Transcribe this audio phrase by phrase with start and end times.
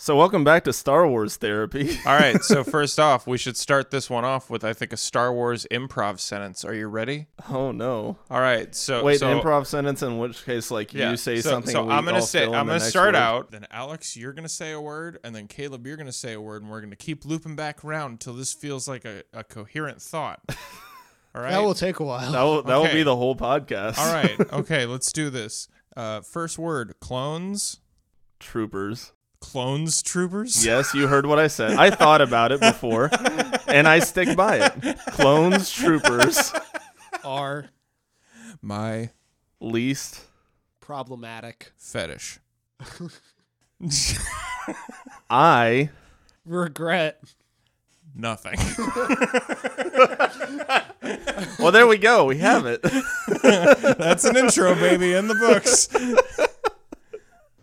[0.00, 1.98] So welcome back to Star Wars therapy.
[2.06, 4.96] All right, so first off, we should start this one off with I think a
[4.96, 6.64] Star Wars improv sentence.
[6.64, 7.26] Are you ready?
[7.50, 8.16] oh no!
[8.30, 10.00] All right, so Wait, so, improv sentence.
[10.04, 11.72] In which case, like Yeah, you say so, something.
[11.72, 13.16] So I'm gonna say I'm gonna start word?
[13.16, 13.50] out.
[13.50, 16.62] Then Alex, you're gonna say a word, and then Caleb, you're gonna say a word,
[16.62, 20.40] and we're gonna keep looping back around until this feels like a, a coherent thought.
[21.34, 21.50] All right.
[21.50, 22.30] That will take a while.
[22.30, 23.98] That will that will be the whole podcast.
[23.98, 24.38] All right.
[24.52, 25.66] Okay, let's do this.
[25.96, 27.80] Uh, first word: clones.
[28.38, 29.12] troopers.
[29.40, 30.64] Clones troopers.
[30.66, 31.72] Yes, you heard what I said.
[31.72, 33.08] I thought about it before,
[33.68, 34.98] and I stick by it.
[35.12, 36.52] Clones, troopers,
[37.24, 37.66] Are
[38.60, 39.10] My
[39.60, 40.20] least.
[40.80, 41.72] problematic.
[41.76, 42.40] fetish.
[45.30, 45.90] I
[46.44, 47.20] Regret.
[48.14, 48.58] Nothing.
[51.58, 52.24] well, there we go.
[52.24, 52.82] We have it.
[53.42, 55.88] That's an intro, baby, in the books.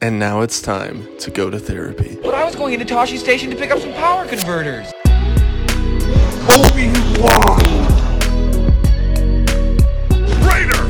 [0.05, 2.19] And now it's time to go to therapy.
[2.21, 4.91] But I was going into Tosche Station to pick up some power converters.
[6.47, 7.59] Obi Wan!
[10.43, 10.87] Traitor!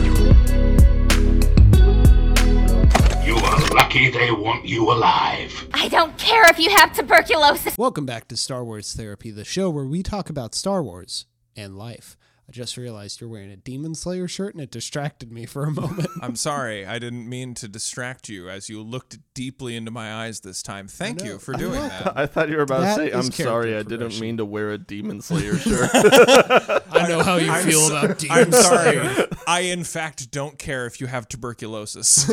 [3.26, 5.66] You are lucky they want you alive.
[5.74, 7.78] I don't care if you have tuberculosis.
[7.78, 11.26] Welcome back to Star Wars Therapy, the show where we talk about Star Wars
[11.56, 12.18] and life.
[12.48, 15.72] I just realized you're wearing a Demon Slayer shirt and it distracted me for a
[15.72, 16.08] moment.
[16.22, 16.86] I'm sorry.
[16.86, 20.88] I didn't mean to distract you as you looked deeply into my eyes this time.
[20.88, 21.88] Thank you for doing know.
[21.88, 22.16] that.
[22.16, 24.22] I thought you were about That to say, is "I'm sorry, I character didn't progression.
[24.22, 28.52] mean to wear a Demon Slayer shirt." I know how you feel about Demon I'm
[28.52, 28.98] sorry.
[29.00, 29.28] Slayer.
[29.48, 32.30] I, in fact, don't care if you have tuberculosis.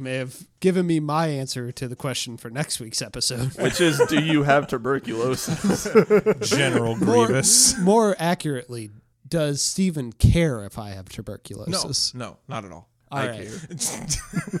[0.00, 3.54] Well, you may have given me my answer to the question for next week's episode.
[3.58, 5.84] Which is, do you have tuberculosis?
[6.48, 7.78] General Grievous.
[7.78, 8.90] more accurately,
[9.28, 12.14] does Steven care if I have tuberculosis?
[12.14, 12.88] no, no, not at all.
[13.12, 13.48] All I right.
[13.48, 14.06] care.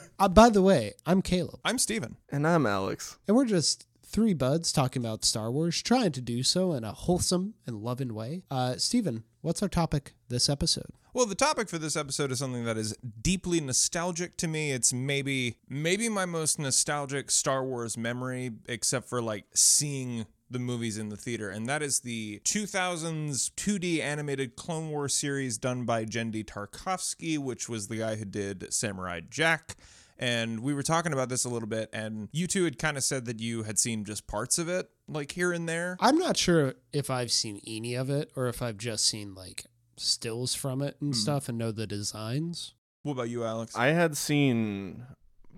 [0.20, 1.60] Uh, by the way, I'm Caleb.
[1.64, 2.16] I'm Steven.
[2.30, 3.16] and I'm Alex.
[3.26, 6.92] And we're just three buds talking about Star Wars, trying to do so in a
[6.92, 8.42] wholesome and loving way.
[8.50, 10.90] Uh, Steven, what's our topic this episode?
[11.12, 14.70] Well, the topic for this episode is something that is deeply nostalgic to me.
[14.70, 20.98] It's maybe maybe my most nostalgic Star Wars memory, except for like seeing the movies
[20.98, 26.04] in the theater, and that is the 2000s 2D animated Clone Wars series done by
[26.04, 29.76] Genndy Tartakovsky, which was the guy who did Samurai Jack.
[30.18, 33.02] And we were talking about this a little bit, and you two had kind of
[33.02, 35.96] said that you had seen just parts of it, like here and there.
[35.98, 39.64] I'm not sure if I've seen any of it or if I've just seen like
[40.00, 41.18] stills from it and hmm.
[41.18, 42.74] stuff and know the designs.
[43.02, 43.76] What about you, Alex?
[43.76, 45.06] I had seen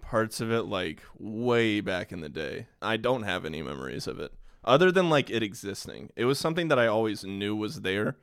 [0.00, 2.66] parts of it like way back in the day.
[2.80, 4.32] I don't have any memories of it
[4.64, 6.10] other than like it existing.
[6.16, 8.16] It was something that I always knew was there,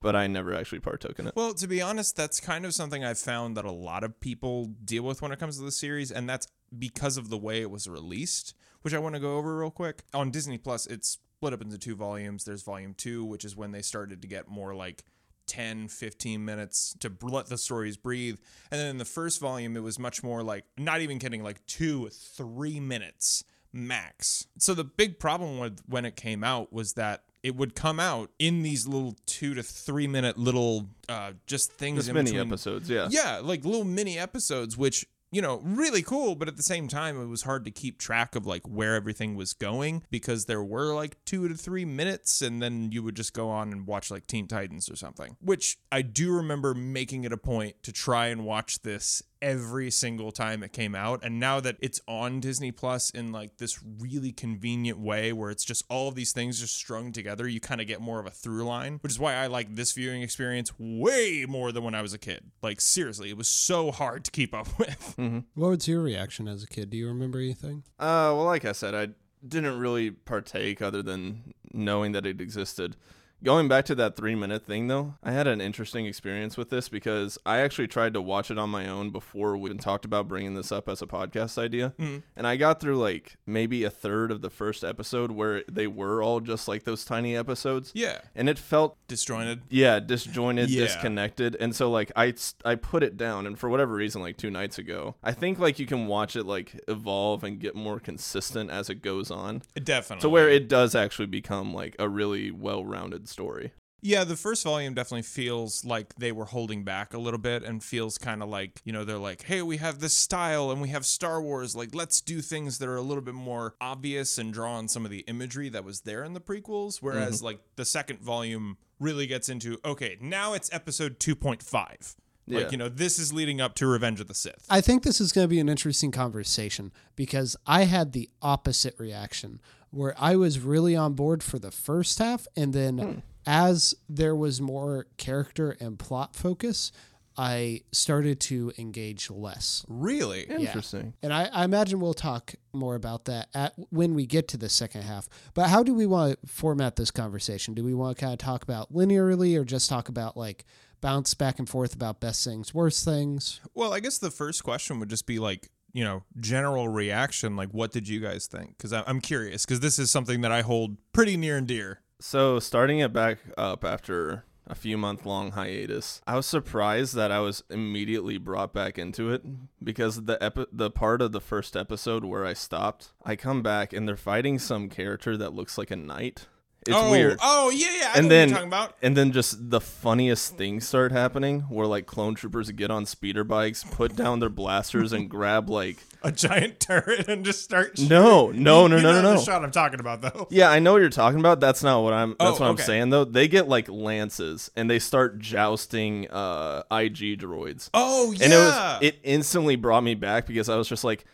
[0.00, 1.34] but I never actually partook in it.
[1.36, 4.66] Well, to be honest, that's kind of something I've found that a lot of people
[4.84, 7.70] deal with when it comes to the series, and that's because of the way it
[7.70, 10.04] was released, which I want to go over real quick.
[10.14, 12.44] On Disney Plus, it's split up into two volumes.
[12.44, 15.04] There's volume two, which is when they started to get more like
[15.46, 18.38] 10, 15 minutes to br- let the stories breathe.
[18.70, 21.64] And then in the first volume, it was much more like, not even kidding, like
[21.66, 24.46] two, three minutes max.
[24.58, 28.30] So the big problem with when it came out was that it would come out
[28.38, 32.46] in these little two to three minute little uh just things Just in mini between.
[32.48, 33.08] episodes, yeah.
[33.10, 37.20] Yeah, like little mini episodes, which you know, really cool, but at the same time,
[37.20, 40.94] it was hard to keep track of like where everything was going because there were
[40.94, 44.26] like two to three minutes, and then you would just go on and watch like
[44.26, 45.38] Teen Titans or something.
[45.40, 50.30] Which I do remember making it a point to try and watch this every single
[50.30, 51.22] time it came out.
[51.22, 55.64] And now that it's on Disney Plus in like this really convenient way where it's
[55.64, 58.30] just all of these things just strung together, you kind of get more of a
[58.30, 62.00] through line, which is why I like this viewing experience way more than when I
[62.00, 62.52] was a kid.
[62.62, 65.14] Like, seriously, it was so hard to keep up with.
[65.54, 66.90] What was your reaction as a kid?
[66.90, 67.82] Do you remember anything?
[67.98, 69.08] Uh, well, like I said, I
[69.46, 72.96] didn't really partake other than knowing that it existed.
[73.42, 76.88] Going back to that three minute thing, though, I had an interesting experience with this
[76.88, 80.28] because I actually tried to watch it on my own before we even talked about
[80.28, 81.92] bringing this up as a podcast idea.
[81.98, 82.18] Mm-hmm.
[82.36, 86.22] And I got through like maybe a third of the first episode where they were
[86.22, 87.90] all just like those tiny episodes.
[87.94, 88.20] Yeah.
[88.36, 89.62] And it felt Disjointed.
[89.68, 90.84] yeah disjointed Yeah.
[90.84, 92.32] disconnected and so like i
[92.64, 95.78] i put it down and for whatever reason like two nights ago i think like
[95.78, 100.22] you can watch it like evolve and get more consistent as it goes on Definitely.
[100.22, 103.72] to where it does actually become like a really well-rounded story
[104.04, 107.82] Yeah, the first volume definitely feels like they were holding back a little bit and
[107.82, 110.88] feels kind of like, you know, they're like, hey, we have this style and we
[110.88, 111.76] have Star Wars.
[111.76, 115.04] Like, let's do things that are a little bit more obvious and draw on some
[115.04, 116.98] of the imagery that was there in the prequels.
[117.00, 117.46] Whereas, mm-hmm.
[117.46, 122.16] like, the second volume really gets into, okay, now it's episode 2.5.
[122.46, 122.58] Yeah.
[122.58, 124.66] Like, you know, this is leading up to Revenge of the Sith.
[124.68, 128.96] I think this is going to be an interesting conversation because I had the opposite
[128.98, 129.60] reaction
[129.92, 132.46] where I was really on board for the first half.
[132.56, 133.18] And then hmm.
[133.46, 136.90] as there was more character and plot focus,
[137.36, 139.84] I started to engage less.
[139.88, 140.42] Really?
[140.42, 141.14] Interesting.
[141.22, 144.68] And I, I imagine we'll talk more about that at when we get to the
[144.68, 145.28] second half.
[145.54, 147.74] But how do we want to format this conversation?
[147.74, 150.64] Do we want to kind of talk about linearly or just talk about like
[151.00, 153.60] bounce back and forth about best things, worst things?
[153.74, 157.56] Well, I guess the first question would just be like, you know, general reaction.
[157.56, 158.76] Like, what did you guys think?
[158.76, 162.00] Because I'm curious, because this is something that I hold pretty near and dear.
[162.20, 167.32] So starting it back up after a few month long hiatus, I was surprised that
[167.32, 169.42] I was immediately brought back into it
[169.82, 173.92] because the epi- the part of the first episode where I stopped, I come back
[173.92, 176.46] and they're fighting some character that looks like a knight.
[176.84, 177.38] It's oh, weird.
[177.40, 178.10] Oh, yeah, yeah.
[178.14, 178.96] I and know then what you're talking about.
[179.02, 183.44] and then just the funniest things start happening where like clone troopers get on speeder
[183.44, 187.98] bikes, put down their blasters and grab like A giant turret and just start.
[188.00, 190.48] No, no, no, You no, know no, The shot I'm talking about, though.
[190.50, 191.60] Yeah, I know what you're talking about.
[191.60, 192.30] That's not what I'm.
[192.40, 193.24] That's Oh, what I'm saying though.
[193.24, 197.90] They get like lances and they start jousting uh, IG droids.
[197.94, 198.44] Oh, yeah.
[198.44, 201.24] And it was it instantly brought me back because I was just like,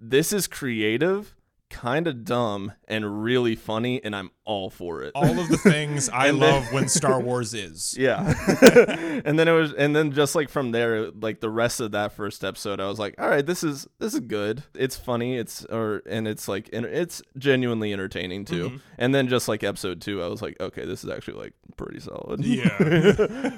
[0.00, 1.34] this is creative,
[1.70, 5.12] kind of dumb, and really funny, and I'm all for it.
[5.14, 7.94] all of the things I then- love when Star Wars is.
[7.98, 8.20] yeah.
[9.24, 12.12] and then it was and then just like from there like the rest of that
[12.12, 14.62] first episode I was like, all right, this is this is good.
[14.74, 18.68] It's funny, it's or and it's like and it's genuinely entertaining too.
[18.70, 18.76] Mm-hmm.
[18.96, 22.00] And then just like episode 2, I was like, okay, this is actually like pretty
[22.00, 22.44] solid.
[22.44, 22.74] Yeah.
[22.80, 22.84] I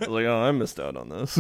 [0.01, 1.39] was like, oh, I missed out on this.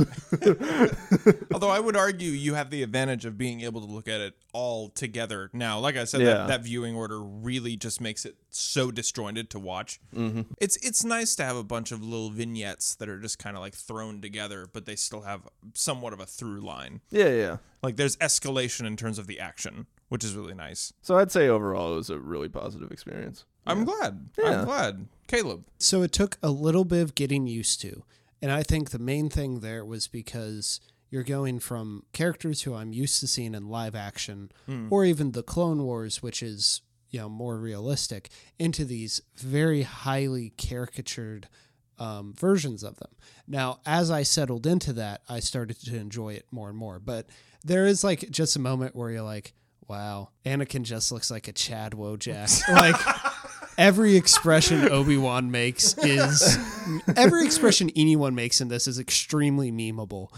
[1.52, 4.34] Although I would argue you have the advantage of being able to look at it
[4.52, 5.78] all together now.
[5.80, 6.34] Like I said, Yeah.
[6.34, 9.98] that, that viewing order really just makes it so disjointed to watch.
[10.14, 10.42] Mm-hmm.
[10.60, 13.62] It's it's nice to have a bunch of little vignettes that are just kind of
[13.62, 17.00] like thrown together, but they still have somewhat of a through line.
[17.10, 17.56] yeah, yeah.
[17.82, 20.92] Like there's escalation in terms of the action, which is really nice.
[21.00, 23.46] So I'd say overall it was a really positive experience.
[23.66, 24.28] I'm glad.
[24.38, 24.60] Yeah.
[24.60, 25.06] I'm glad.
[25.28, 25.64] Caleb.
[25.78, 28.02] So it took a little bit of getting used to.
[28.42, 32.92] And I think the main thing there was because you're going from characters who I'm
[32.92, 34.50] used to seeing in live action
[34.90, 40.50] or even the Clone Wars, which is, you know, more realistic, into these very highly
[40.56, 41.48] caricatured
[41.98, 43.10] um, versions of them.
[43.46, 46.98] Now, as I settled into that, I started to enjoy it more and more.
[46.98, 47.26] But
[47.64, 49.52] there is like just a moment where you're like,
[49.86, 52.66] wow, Anakin just looks like a Chad Wojak.
[52.74, 52.96] like
[53.76, 56.58] every expression Obi-Wan makes is
[57.16, 60.28] every expression anyone makes in this is extremely memeable.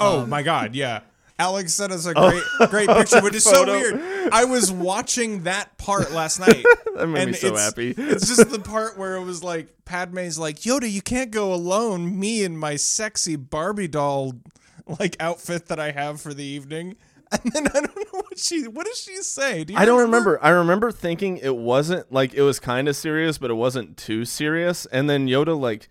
[0.00, 1.00] Oh my god, yeah.
[1.42, 2.30] Alex sent us a oh.
[2.30, 4.00] great great picture, which is so weird.
[4.30, 6.64] I was watching that part last night.
[6.94, 7.94] That made me so it's, happy.
[7.96, 12.16] it's just the part where it was like Padme's like, Yoda, you can't go alone.
[12.20, 14.34] Me and my sexy Barbie doll
[15.00, 16.96] like outfit that I have for the evening.
[17.32, 19.64] And then I don't know what she what does she say?
[19.64, 20.38] Do you I don't remember.
[20.44, 24.26] I remember thinking it wasn't like it was kind of serious, but it wasn't too
[24.26, 24.84] serious.
[24.84, 25.88] And then Yoda like,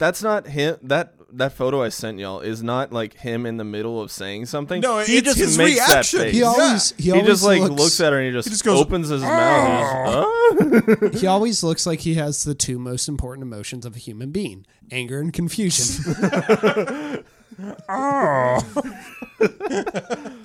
[0.00, 0.76] that's not him.
[0.82, 4.46] That that photo I sent y'all is not like him in the middle of saying
[4.46, 4.80] something.
[4.80, 6.18] No, he it's just his makes reaction.
[6.18, 6.32] that face.
[6.34, 6.46] He Yeah.
[6.46, 8.80] always he, He, always just like looks, looks at her and he just, just goes,
[8.80, 10.26] opens his mouth.
[10.50, 13.98] And just, he always looks like he has the two most important emotions of a
[14.00, 16.04] human being: anger and confusion.
[17.88, 18.58] oh.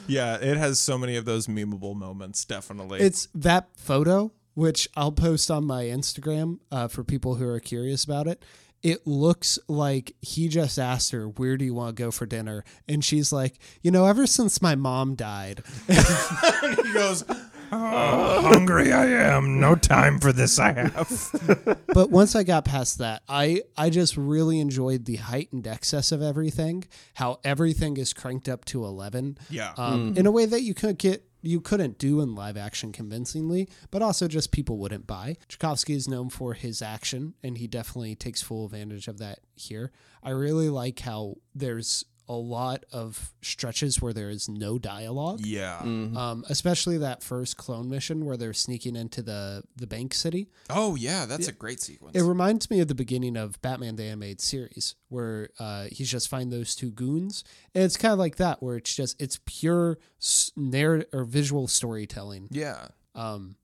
[0.08, 3.00] Yeah, it has so many of those memeable moments, definitely.
[3.00, 8.04] it's that photo, which I'll post on my Instagram uh, for people who are curious
[8.04, 8.44] about it.
[8.86, 12.64] It looks like he just asked her, Where do you want to go for dinner?
[12.88, 15.64] And she's like, You know, ever since my mom died.
[15.88, 17.24] he goes,
[17.72, 19.60] oh, hungry I am.
[19.60, 21.78] No time for this I have.
[21.88, 26.22] but once I got past that, I I just really enjoyed the heightened excess of
[26.22, 26.86] everything.
[27.16, 29.38] How everything is cranked up to eleven.
[29.50, 29.74] Yeah.
[29.78, 33.70] Um, in a way that you could get you couldn't do in live action convincingly,
[33.92, 35.38] but also just people wouldn't buy.
[35.50, 39.92] Tartakovsky is known for his action, and he definitely takes full advantage of that here.
[40.24, 45.42] I really like how there's a lot of stretches where there is no dialogue.
[45.44, 45.80] yeah.
[45.80, 50.50] Um, especially that first clone mission where they're sneaking into the the bank city.
[50.70, 52.16] Oh yeah, that's a great sequence.
[52.18, 56.28] It reminds me of the beginning of Batman the Animated Series, where uh, he's just
[56.28, 59.98] find those two goons, and it's kind of like that, where it's just it's pure
[60.22, 62.48] s- narrative or visual storytelling.
[62.52, 62.88] yeah.
[63.14, 63.56] Um,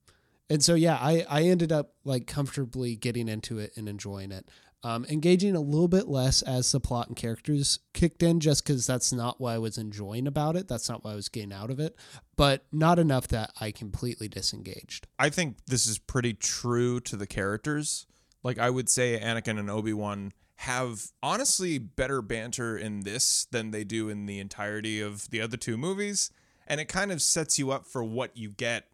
[0.48, 4.48] and so yeah, I I ended up like comfortably getting into it and enjoying it.
[4.84, 8.84] Um, engaging a little bit less as the plot and characters kicked in, just because
[8.86, 10.66] that's not what I was enjoying about it.
[10.66, 11.96] That's not what I was getting out of it,
[12.36, 15.06] but not enough that I completely disengaged.
[15.20, 18.06] I think this is pretty true to the characters.
[18.42, 23.84] Like I would say Anakin and Obi-Wan have honestly better banter in this than they
[23.84, 26.30] do in the entirety of the other two movies.
[26.66, 28.86] And it kind of sets you up for what you get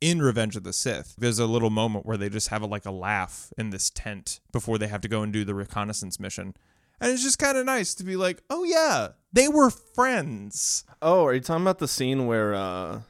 [0.00, 1.14] in Revenge of the Sith.
[1.18, 4.40] There's a little moment where they just have a, like a laugh in this tent
[4.52, 6.54] before they have to go and do the reconnaissance mission.
[7.00, 10.84] And it's just kind of nice to be like, oh yeah, they were friends.
[11.00, 13.00] Oh, are you talking about the scene where uh,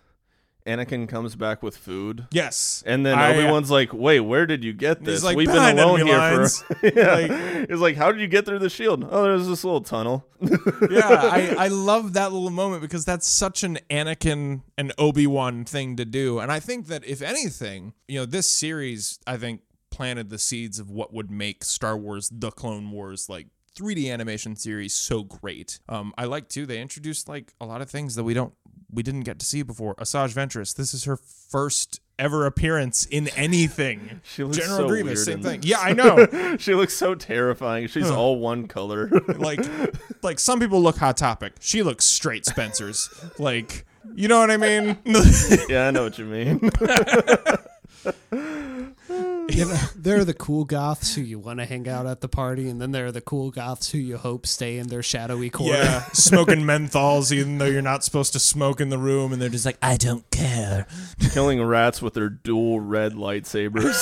[0.67, 2.27] Anakin comes back with food?
[2.31, 2.83] Yes.
[2.87, 5.23] And then I- uh, Obi Wan's like, "Wait, where did you get this?
[5.25, 7.15] like, We've been alone here lines." for." yeah.
[7.15, 9.07] Like- He's like, "How did you get through the shield?
[9.11, 13.62] Oh, there's this little tunnel." yeah, I, I love that little moment because that's such
[13.65, 16.38] an Anakin and Obi Wan thing to do.
[16.38, 20.79] And I think that if anything, you know, this series, I think, planted the seeds
[20.79, 23.47] of what would make Star Wars The Clone Wars like
[23.77, 25.81] 3D animation series so great.
[25.88, 28.53] Um, I like too, they introduced like a lot of things that we don't
[28.92, 29.95] we didn't get to see before.
[29.97, 34.21] Asajj Ventress, this is her first ever appearance in anything.
[34.35, 35.61] She looks General so Grievous, same thing.
[35.61, 35.71] this.
[35.71, 36.57] Yeah, I know.
[36.59, 37.87] she looks so terrifying.
[37.88, 39.09] She's all one color.
[39.37, 39.61] like
[40.23, 44.57] like some people look hot topic she looks straight spencer's like you know what i
[44.57, 44.97] mean
[45.68, 46.71] yeah, I know what you mean.
[49.59, 52.28] You know, there are the cool goths who you want to hang out at the
[52.28, 55.50] party, and then there are the cool goths who you hope stay in their shadowy
[55.50, 55.73] corner.
[55.73, 59.49] yeah smoking menthols even though you're not supposed to smoke in the room and they're
[59.49, 60.87] just like i don't care
[61.33, 63.97] Killing rats with their dual red lightsabers.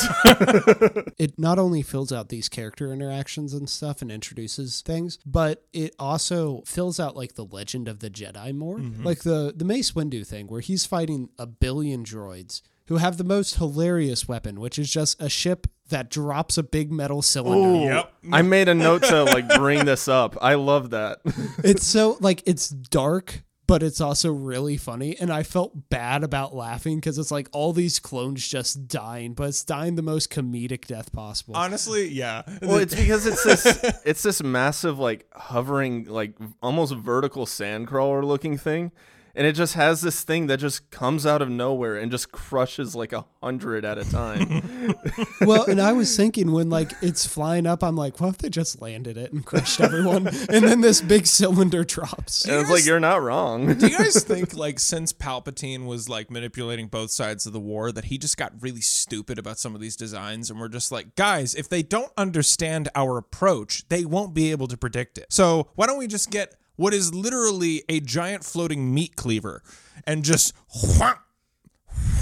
[1.18, 5.94] It not only fills out these character interactions and stuff and introduces things, but it
[5.98, 8.76] also fills out like the legend of the Jedi more.
[8.78, 9.02] Mm-hmm.
[9.04, 13.24] Like the the Mace Windu thing, where he's fighting a billion droids who have the
[13.24, 17.84] most hilarious weapon, which is just a ship that drops a big metal cylinder.
[17.84, 18.12] Yep.
[18.32, 20.36] I made a note to like bring this up.
[20.40, 21.18] I love that.
[21.64, 26.54] it's so like it's dark but it's also really funny and i felt bad about
[26.54, 30.86] laughing because it's like all these clones just dying but it's dying the most comedic
[30.86, 33.66] death possible honestly yeah Well, it's because it's this
[34.04, 38.92] it's this massive like hovering like almost vertical sandcrawler looking thing.
[39.36, 42.96] And it just has this thing that just comes out of nowhere and just crushes
[42.96, 44.62] like a hundred at a time.
[45.42, 48.48] well and i was thinking when like it's flying up i'm like what if they
[48.48, 52.84] just landed it and crushed everyone and then this big cylinder drops and it's like
[52.84, 53.74] you're not wrong.
[53.74, 57.92] do you guys think like since palpatine was like manipulating both sides of the war
[57.92, 61.14] that he just got really stupid about some of these designs and we're just like
[61.14, 65.68] guys if they don't understand our approach they won't be able to predict it so
[65.74, 69.62] why don't we just get what is literally a giant floating meat cleaver
[70.06, 71.18] and just whomp,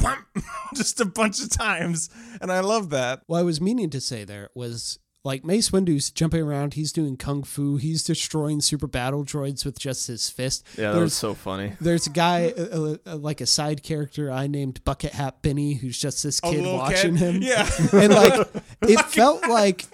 [0.00, 0.24] whomp,
[0.74, 2.08] just a bunch of times
[2.40, 6.10] and i love that what i was meaning to say there was like Mace Windu's
[6.10, 10.66] jumping around, he's doing kung fu, he's destroying super battle droids with just his fist.
[10.76, 11.72] Yeah, that There's- was so funny.
[11.80, 15.98] There's a guy, uh, uh, like a side character I named Bucket Hat Benny, who's
[15.98, 17.36] just this kid watching kid?
[17.36, 17.42] him.
[17.42, 17.66] Yeah.
[17.94, 18.46] and like
[18.82, 19.86] it felt like,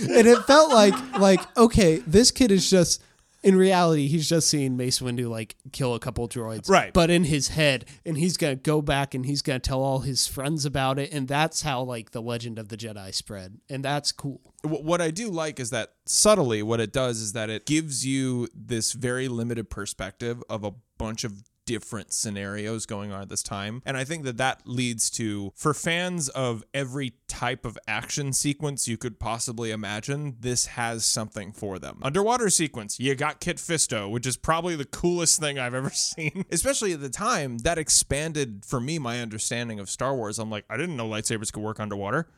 [0.00, 3.02] and it felt like like okay, this kid is just.
[3.40, 6.92] In reality, he's just seeing Mace Windu like kill a couple droids, Right.
[6.92, 10.26] But in his head, and he's gonna go back and he's gonna tell all his
[10.26, 14.10] friends about it, and that's how like the legend of the Jedi spread, and that's
[14.10, 14.40] cool.
[14.64, 18.48] What I do like is that subtly, what it does is that it gives you
[18.52, 23.82] this very limited perspective of a bunch of different scenarios going on at this time.
[23.84, 28.88] And I think that that leads to, for fans of every type of action sequence
[28.88, 31.98] you could possibly imagine, this has something for them.
[32.00, 36.46] Underwater sequence, you got Kit Fisto, which is probably the coolest thing I've ever seen.
[36.50, 40.38] Especially at the time, that expanded for me my understanding of Star Wars.
[40.38, 42.28] I'm like, I didn't know lightsabers could work underwater.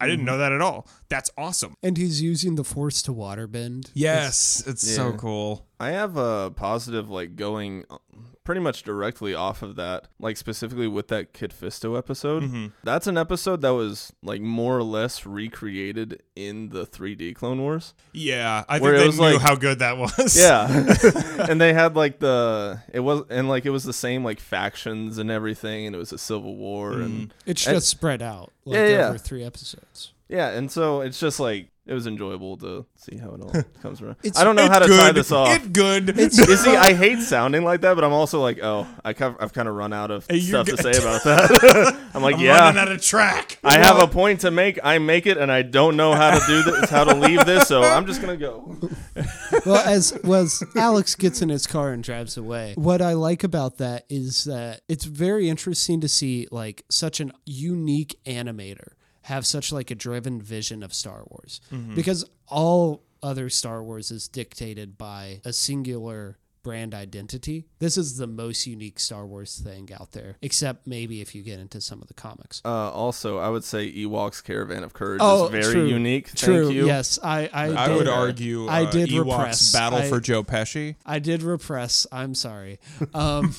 [0.00, 0.40] I didn't know mm-hmm.
[0.40, 0.88] that at all.
[1.08, 1.76] That's awesome.
[1.82, 3.90] And he's using the Force to waterbend.
[3.94, 5.16] Yes, it's so Yeah.
[5.16, 5.66] cool.
[5.78, 7.84] I have a positive like going
[8.44, 12.42] pretty much directly off of that, like specifically with that Kit Fisto episode.
[12.42, 12.66] Mm-hmm.
[12.84, 17.94] That's an episode that was like more or less recreated in the 3D Clone Wars.
[18.12, 20.36] Yeah, I think it they was knew like- how good that was.
[20.38, 20.68] Yeah.
[21.48, 25.18] and they had like the it was and like it was the same like factions
[25.18, 28.76] and everything and it was a civil war and It's And- just spread out like
[28.76, 29.08] Yeah, yeah.
[29.08, 30.12] over three episodes.
[30.28, 34.00] yeah, and so it's just like it was enjoyable to see how it all comes
[34.00, 34.16] around.
[34.22, 34.98] It's- I don't know how to good.
[35.00, 35.48] tie this off.
[35.54, 36.18] It good.
[36.18, 39.36] It's you see, I hate sounding like that, but I'm also like, oh, I kind
[39.40, 40.94] I've kind of run out of Hey, you're stuff to good.
[40.94, 42.00] say about that.
[42.14, 43.58] I'm like, I'm yeah, running out of track.
[43.62, 44.78] I have a point to make.
[44.82, 47.68] I make it, and I don't know how to do this, how to leave this,
[47.68, 48.76] so I'm just gonna go.
[49.66, 52.74] well, as was Alex gets in his car and drives away.
[52.76, 57.32] What I like about that is that it's very interesting to see like such an
[57.44, 58.92] unique animator
[59.24, 61.60] have such like a driven vision of Star Wars.
[61.72, 61.94] Mm-hmm.
[61.94, 67.66] Because all other Star Wars is dictated by a singular brand identity.
[67.78, 71.60] This is the most unique Star Wars thing out there, except maybe if you get
[71.60, 72.60] into some of the comics.
[72.64, 75.86] Uh, also, I would say Ewok's Caravan of Courage Oh, is very true.
[75.86, 76.34] unique.
[76.34, 76.64] True.
[76.64, 76.86] Thank you.
[76.86, 77.48] Yes, I.
[77.52, 79.72] I, I did, would argue uh, I did Ewok's repress.
[79.72, 80.96] Battle I- for Joe Pesci.
[81.06, 82.06] I did repress.
[82.10, 82.80] I'm sorry.
[83.12, 83.54] Um,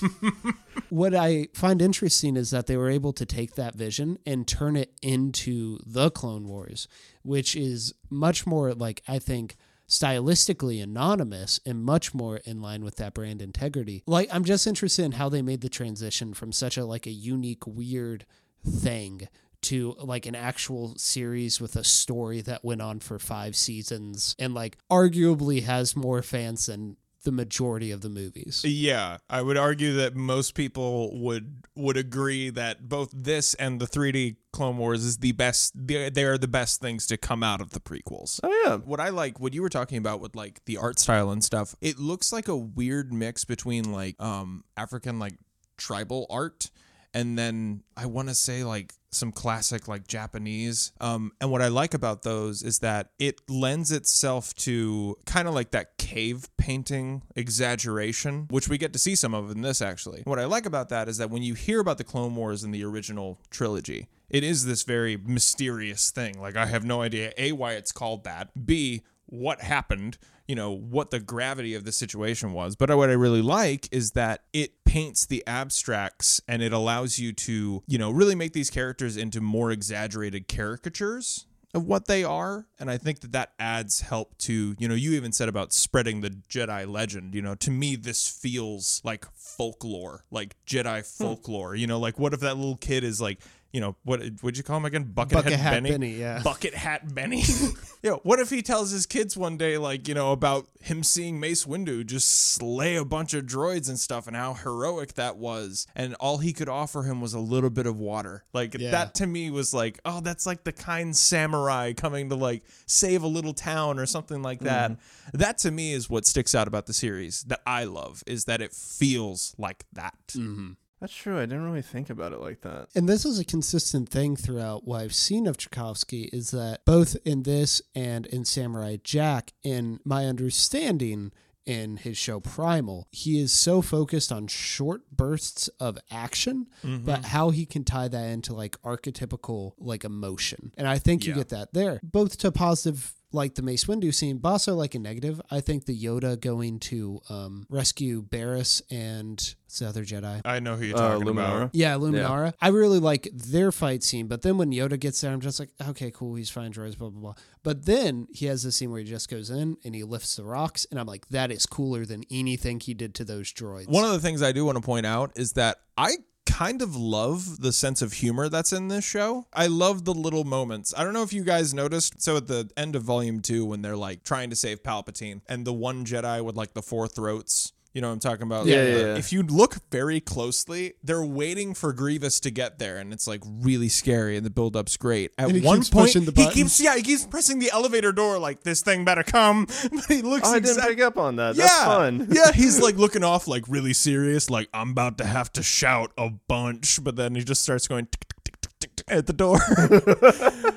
[0.90, 4.76] what I find interesting is that they were able to take that vision and turn
[4.76, 6.88] it into the Clone Wars,
[7.24, 9.56] which is much more like I think
[9.88, 14.04] stylistically anonymous and much more in line with that brand integrity.
[14.08, 17.12] Like I'm just interested in how they made the transition from such a like a
[17.12, 18.26] unique weird
[18.66, 19.28] thing
[19.62, 24.54] to like an actual series with a story that went on for 5 seasons and
[24.54, 28.64] like arguably has more fans than the majority of the movies.
[28.66, 33.86] Yeah, I would argue that most people would would agree that both this and the
[33.86, 35.74] 3D Clone Wars is the best.
[35.76, 38.40] They they are the best things to come out of the prequels.
[38.42, 38.78] Oh yeah.
[38.78, 41.76] What I like, what you were talking about with like the art style and stuff,
[41.82, 45.38] it looks like a weird mix between like um African like
[45.78, 46.70] tribal art
[47.16, 50.92] and then I want to say like some classic like Japanese.
[51.00, 55.54] Um, and what I like about those is that it lends itself to kind of
[55.54, 60.24] like that cave painting exaggeration, which we get to see some of in this actually.
[60.26, 62.72] What I like about that is that when you hear about the Clone Wars in
[62.72, 66.40] the original trilogy, it is this very mysterious thing.
[66.40, 68.66] Like I have no idea a why it's called that.
[68.66, 70.18] B what happened,
[70.48, 72.76] you know, what the gravity of the situation was.
[72.76, 77.34] But what I really like is that it paints the abstracts and it allows you
[77.34, 82.68] to, you know, really make these characters into more exaggerated caricatures of what they are.
[82.80, 86.22] And i think that that adds help to you know you even said about spreading
[86.22, 87.36] the jedi legend.
[87.36, 91.24] You know to me this feels like folklore like jedi hmm.
[91.24, 91.76] folklore.
[91.76, 93.42] You know like what if that little kid is like
[93.76, 95.90] you know what would you call him again bucket, Bucket Hat benny?
[95.92, 96.42] Benny, yeah.
[96.50, 97.42] bucket hat benny
[98.04, 101.04] you know what if he tells his kids one day like you know about him
[101.04, 105.36] seeing mace windu just slay a bunch of droids and stuff and how heroic that
[105.38, 108.92] was and all he could offer him was a little bit of water like Yeah.
[108.92, 113.24] that to me was like oh that's like the kind samurai coming to like save
[113.24, 115.38] a little town or something like that Mm-hmm.
[115.40, 118.62] that to me is what sticks out about the series that i love is that
[118.62, 120.72] it feels like that Mm-hmm.
[121.06, 121.38] That's true.
[121.38, 122.88] I didn't really think about it like that.
[122.96, 127.16] And this is a consistent thing throughout what I've seen of Tartakovsky is that both
[127.24, 131.32] in this and in Samurai Jack, in my understanding
[131.64, 137.06] in his show Primal, he is so focused on short bursts of action, mm-hmm.
[137.06, 140.72] but how he can tie that into like archetypical like emotion.
[140.76, 144.38] And I think you get that there, both to positive like the Mace Windu scene,
[144.40, 145.40] but also like a negative.
[145.52, 150.42] I think the Yoda going to um, rescue Barriss and what's the other Jedi?
[150.46, 151.56] i know who you're Uh, talking Luminara.
[151.64, 152.54] about Yeah, Luminara.
[152.62, 155.70] I really like their fight scene, but then when Yoda gets there, I'm just like,
[155.90, 157.34] okay, cool, he's fine, droids, blah blah blah.
[157.62, 160.44] But then he has this scene where he just goes in and he lifts the
[160.46, 163.88] rocks, and I'm like, that is cooler than anything he did to those droids.
[163.90, 166.16] One of the things I do want to point out is that I
[166.56, 169.46] kind of love the sense of humor that's in this show.
[169.52, 170.94] I love the little moments.
[170.96, 172.22] I don't know if you guys noticed.
[172.22, 175.68] So at the end of volume two, when they're like trying to save Palpatine and
[175.68, 177.74] the one Jedi with like the four throats.
[177.96, 178.66] You know what I'm talking about?
[178.66, 179.16] Yeah, Like, yeah, yeah.
[179.16, 183.42] If you look very closely, they're waiting for Grievous to get there, and it's like
[183.46, 185.32] really scary, and the build-up's great.
[185.38, 187.72] At And he one keeps point, pushing the he keeps yeah, he keeps pressing the
[187.72, 189.66] elevator door like this thing better come.
[189.92, 191.56] But he looks Oh, I didn't pick up on that.
[191.56, 192.28] That's fun.
[192.32, 196.12] yeah, he's like looking off like really serious, like I'm about to have to shout
[196.18, 199.26] a bunch, but then he just starts going tick, tick, tick, tick, tick, tick at
[199.26, 199.60] the door.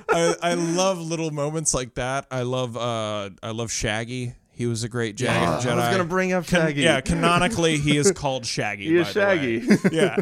[0.09, 2.27] I, I love little moments like that.
[2.31, 4.35] I love uh I love Shaggy.
[4.59, 5.71] He was a great Jag- Yeah, Jedi.
[5.73, 6.83] I was gonna bring up Can- Shaggy.
[6.83, 8.87] yeah, canonically he is called Shaggy.
[8.87, 9.61] He is by the way.
[9.61, 9.95] Shaggy.
[9.97, 10.17] Yeah.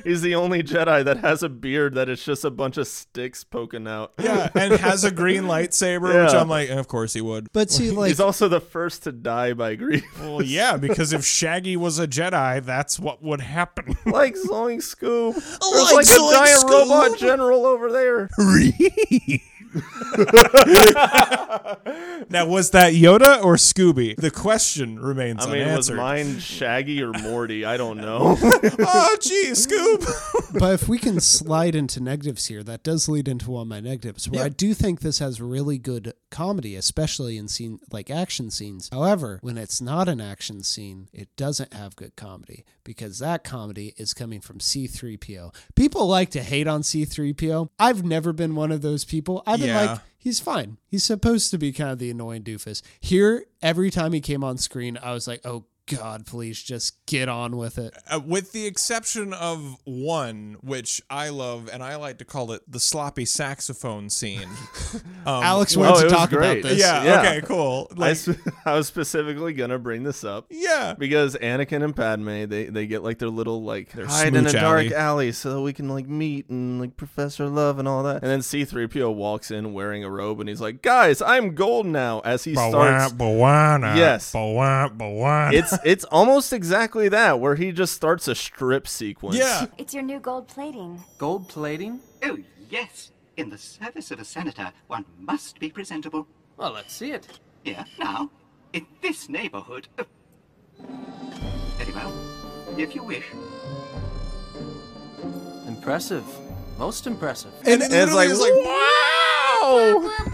[0.04, 3.42] He's the only Jedi that has a beard that is just a bunch of sticks
[3.42, 4.12] poking out.
[4.20, 7.48] yeah, and has a green lightsaber, which I'm like, of course he would.
[7.52, 10.04] but see, like, He's also the first to die by grief.
[10.20, 13.96] Well, yeah, because if Shaggy was a Jedi, that's what would happen.
[14.06, 15.34] like Zoink Scoob.
[15.34, 15.60] There's
[15.92, 16.88] Like like, a giant Scoob.
[16.88, 18.28] robot general over there.
[22.30, 24.16] now, was that Yoda or Scooby?
[24.16, 27.64] The question remains I mean, was mine Shaggy or Morty?
[27.64, 28.36] I don't know.
[28.42, 30.06] oh, gee, Scoob.
[30.58, 33.80] but if we can slide into negatives here, that does lead into one of my
[33.80, 34.28] negatives.
[34.28, 38.88] Where I do think this has really good comedy, especially in scene like action scenes.
[38.92, 43.94] However, when it's not an action scene, it doesn't have good comedy because that comedy
[43.96, 45.54] is coming from C3PO.
[45.74, 47.68] People like to hate on C3PO.
[47.78, 49.42] I've never been one of those people.
[49.46, 49.92] I've been Yeah.
[49.92, 50.78] like, he's fine.
[50.86, 52.82] He's supposed to be kind of the annoying doofus.
[53.00, 57.28] Here, every time he came on screen, I was like, oh God, please just get
[57.28, 57.94] on with it.
[58.10, 62.62] Uh, with the exception of one, which I love, and I like to call it
[62.70, 64.48] the sloppy saxophone scene.
[65.26, 66.60] Um, Alex Oh, wanted it to talk great.
[66.60, 66.78] about this.
[66.80, 67.20] yeah, Yeah.
[67.20, 67.90] okay, cool.
[68.00, 72.64] I, sp- I was specifically gonna bring this up yeah, because Anakin and Padme they,
[72.66, 74.94] they get like their little like Their hide in a smooch dark alley.
[74.94, 78.22] alley so we can like meet and like Professor Love and all that.
[78.22, 82.20] And then C-3PO walks in wearing a robe and he's like, "Guys, I'm gold now."
[82.24, 83.12] As he starts,
[83.96, 84.30] Yes.
[85.52, 89.36] it's it's almost exactly that where he just starts a strip sequence.
[89.36, 89.66] yeah.
[89.78, 91.02] It's your new gold plating.
[91.18, 92.00] Gold plating?
[92.24, 92.38] Oh,
[92.70, 93.10] yes.
[93.36, 96.26] In the service of a senator, one must be presentable.
[96.56, 97.38] Well, let's see it.
[97.62, 98.30] Here, now,
[98.72, 99.88] in this neighborhood.
[99.98, 100.04] uh,
[101.76, 102.12] Very well.
[102.76, 103.26] If you wish.
[105.66, 106.24] Impressive.
[106.78, 107.52] Most impressive.
[107.64, 108.52] And, it And it's literally like, is like,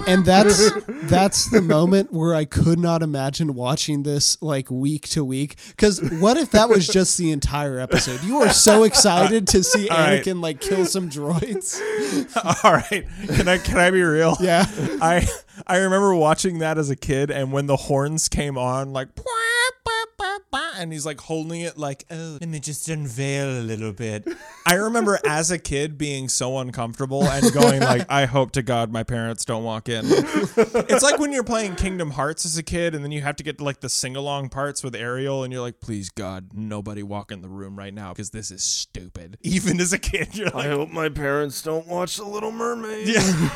[0.07, 0.71] And that's
[1.05, 5.57] that's the moment where I could not imagine watching this like week to week.
[5.69, 8.23] Because what if that was just the entire episode?
[8.23, 10.23] You are so excited to see All right.
[10.23, 11.81] Anakin like kill some droids.
[12.65, 14.37] All right, can I can I be real?
[14.41, 14.67] Yeah.
[15.01, 15.27] I
[15.67, 19.09] I remember watching that as a kid, and when the horns came on, like.
[20.55, 24.27] And he's like holding it like, oh, let me just unveil a little bit.
[24.67, 28.93] I remember as a kid being so uncomfortable and going like, I hope to God
[28.93, 30.05] my parents don't walk in.
[30.07, 33.45] it's like when you're playing Kingdom Hearts as a kid and then you have to
[33.45, 37.03] get to like the sing along parts with Ariel and you're like, please God, nobody
[37.03, 39.39] walk in the room right now because this is stupid.
[39.43, 43.09] Even as a kid, you're I hope my parents don't watch The Little Mermaid.
[43.09, 43.51] yeah.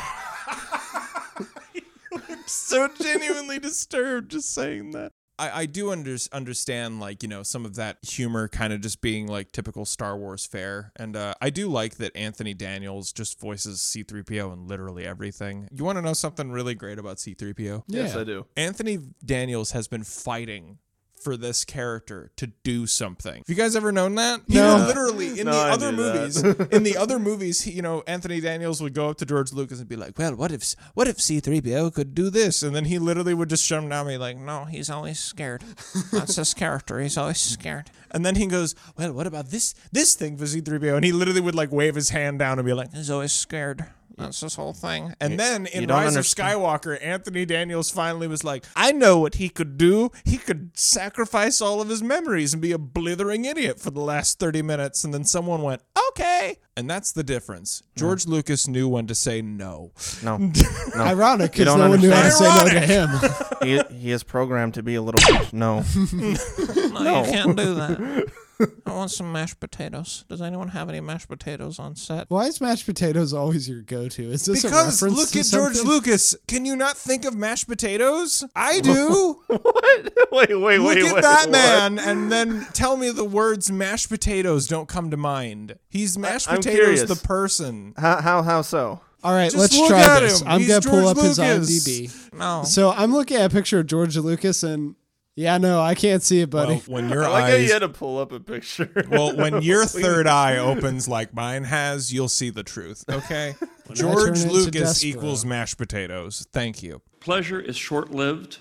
[2.45, 5.11] so genuinely disturbed just saying that.
[5.39, 9.01] I, I do under, understand like you know some of that humor kind of just
[9.01, 13.39] being like typical Star Wars fare, and uh, I do like that Anthony Daniels just
[13.39, 15.67] voices C-3PO in literally everything.
[15.71, 17.83] You want to know something really great about C-3PO?
[17.87, 18.21] Yes, Yeah.
[18.21, 18.45] I do.
[18.57, 20.79] Anthony Daniels has been fighting
[21.21, 23.35] for this character to do something.
[23.35, 24.41] Have you guys ever known that?
[24.47, 24.77] He No.
[24.77, 26.37] would literally in No, the I other movies,
[26.71, 29.79] in the other movies, he, you know, Anthony Daniels would go up to George Lucas
[29.79, 32.99] and be like, "Well, what if what if C3PO could do this?" And then he
[32.99, 35.63] literally would just shut him down and be like, "No, he's always scared.
[36.11, 36.99] That's his character.
[36.99, 40.95] He's always scared." And then he goes, "Well, what about this this thing for C3PO?"
[40.95, 43.85] And he literally would like wave his hand down and be like, "He's always scared."
[44.19, 45.13] That's this whole thing.
[45.21, 46.53] And then in Rise understand.
[46.53, 50.11] of Skywalker, Anthony Daniels finally was like, I know what he could do.
[50.25, 54.39] He could sacrifice all of his memories and be a blithering idiot for the last
[54.39, 55.03] 30 minutes.
[55.03, 56.57] And then someone went, okay.
[56.75, 57.83] And that's the difference.
[57.95, 59.91] George Lucas knew when to say no.
[60.23, 60.51] No,
[60.95, 63.09] Ironic because don't no one knew how to say no to him.
[63.61, 65.19] he he is programmed to be a little.
[65.19, 65.53] bitch.
[65.53, 65.83] No,
[67.03, 68.31] No, you can't do that.
[68.85, 70.25] I want some mashed potatoes.
[70.27, 72.25] Does anyone have any mashed potatoes on set?
[72.27, 74.23] Why is mashed potatoes always your go-to?
[74.31, 75.89] Is this a Because reference look to at George something?
[75.89, 76.35] Lucas.
[76.49, 78.43] Can you not think of mashed potatoes?
[78.57, 79.41] I do.
[79.47, 80.13] what?
[80.33, 81.21] Wait, wait, Look wait, at wait.
[81.21, 81.51] that what?
[81.51, 85.75] man and then tell me the words mashed potatoes don't come to mind.
[85.87, 87.09] He's mashed I'm potatoes curious.
[87.21, 87.93] the person.
[87.95, 88.99] How how how so?
[89.23, 90.41] All right, Just let's try this.
[90.41, 90.47] him.
[90.47, 91.69] I'm He's gonna pull George up his Lucas.
[91.69, 92.33] IMDb.
[92.37, 92.63] No.
[92.63, 94.95] So I'm looking at a picture of George Lucas, and
[95.35, 96.75] yeah, no, I can't see it, buddy.
[96.75, 98.89] Well, when your I like how you eyes had to pull up a picture.
[99.09, 103.03] well, when your third eye opens like mine has, you'll see the truth.
[103.09, 103.55] Okay,
[103.93, 106.47] George Lucas equals mashed potatoes.
[106.53, 107.01] Thank you.
[107.19, 108.59] Pleasure is short lived.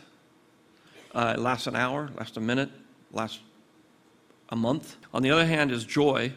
[1.15, 2.71] Uh, it lasts an hour, lasts a minute,
[3.13, 3.39] lasts
[4.51, 4.97] a month.
[5.15, 6.33] On the other hand, is joy.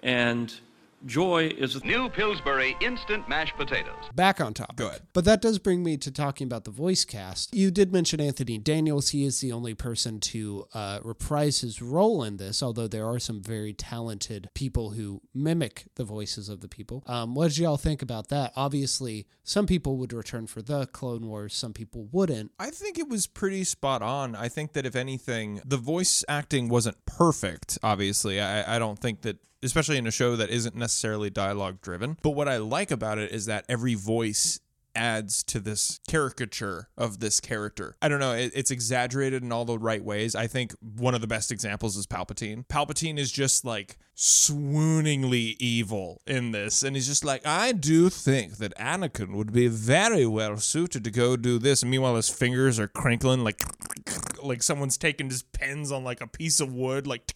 [0.00, 0.52] And
[1.06, 4.04] joy is a New Pillsbury instant mashed potatoes.
[4.14, 4.76] Back on topic.
[4.76, 5.02] Go ahead.
[5.12, 7.54] But that does bring me to talking about the voice cast.
[7.54, 9.10] You did mention Anthony Daniels.
[9.10, 13.18] He is the only person to uh, reprise his role in this, although there are
[13.18, 17.02] some very talented people who mimic the voices of the people.
[17.06, 18.52] Um, what did y'all think about that?
[18.56, 22.52] Obviously, some people would return for the Clone Wars, some people wouldn't.
[22.58, 24.34] I think it was pretty spot on.
[24.34, 28.40] I think that if anything, the voice acting wasn't perfect, obviously.
[28.40, 32.16] I, I don't think that, especially in a show that isn't necessarily dialogue driven.
[32.22, 34.60] But what I like about it is that every voice
[34.94, 37.96] adds to this caricature of this character.
[38.02, 40.34] I don't know, it, it's exaggerated in all the right ways.
[40.34, 42.66] I think one of the best examples is Palpatine.
[42.66, 48.58] Palpatine is just like swooningly evil in this, and he's just like, I do think
[48.58, 51.82] that Anakin would be very well suited to go do this.
[51.82, 53.62] And meanwhile, his fingers are crinkling like
[54.42, 57.32] like someone's taking his pens on like a piece of wood, like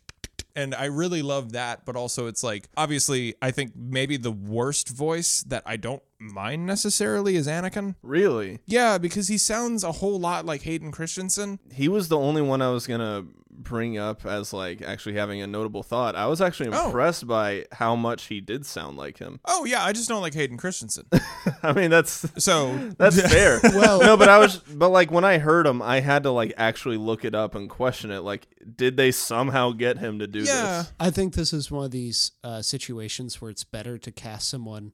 [0.56, 4.88] and I really love that, but also it's like obviously I think maybe the worst
[4.88, 7.94] voice that I don't mind necessarily is Anakin.
[8.02, 8.58] Really?
[8.66, 11.60] Yeah, because he sounds a whole lot like Hayden Christensen.
[11.70, 15.46] He was the only one I was gonna bring up as like actually having a
[15.46, 16.14] notable thought.
[16.14, 16.86] I was actually Oh.
[16.86, 19.40] impressed by how much he did sound like him.
[19.44, 21.06] Oh yeah, I just don't like Hayden Christensen.
[21.62, 23.60] I mean, that's So that's fair.
[23.62, 26.52] Well- no, but I was, but like when I heard him, I had to like
[26.56, 28.20] actually look it up and question it.
[28.20, 30.78] Like, did they somehow get him to do Yeah.
[30.82, 30.92] this?
[31.00, 34.92] I think this is one of these uh, situations where it's better to cast someone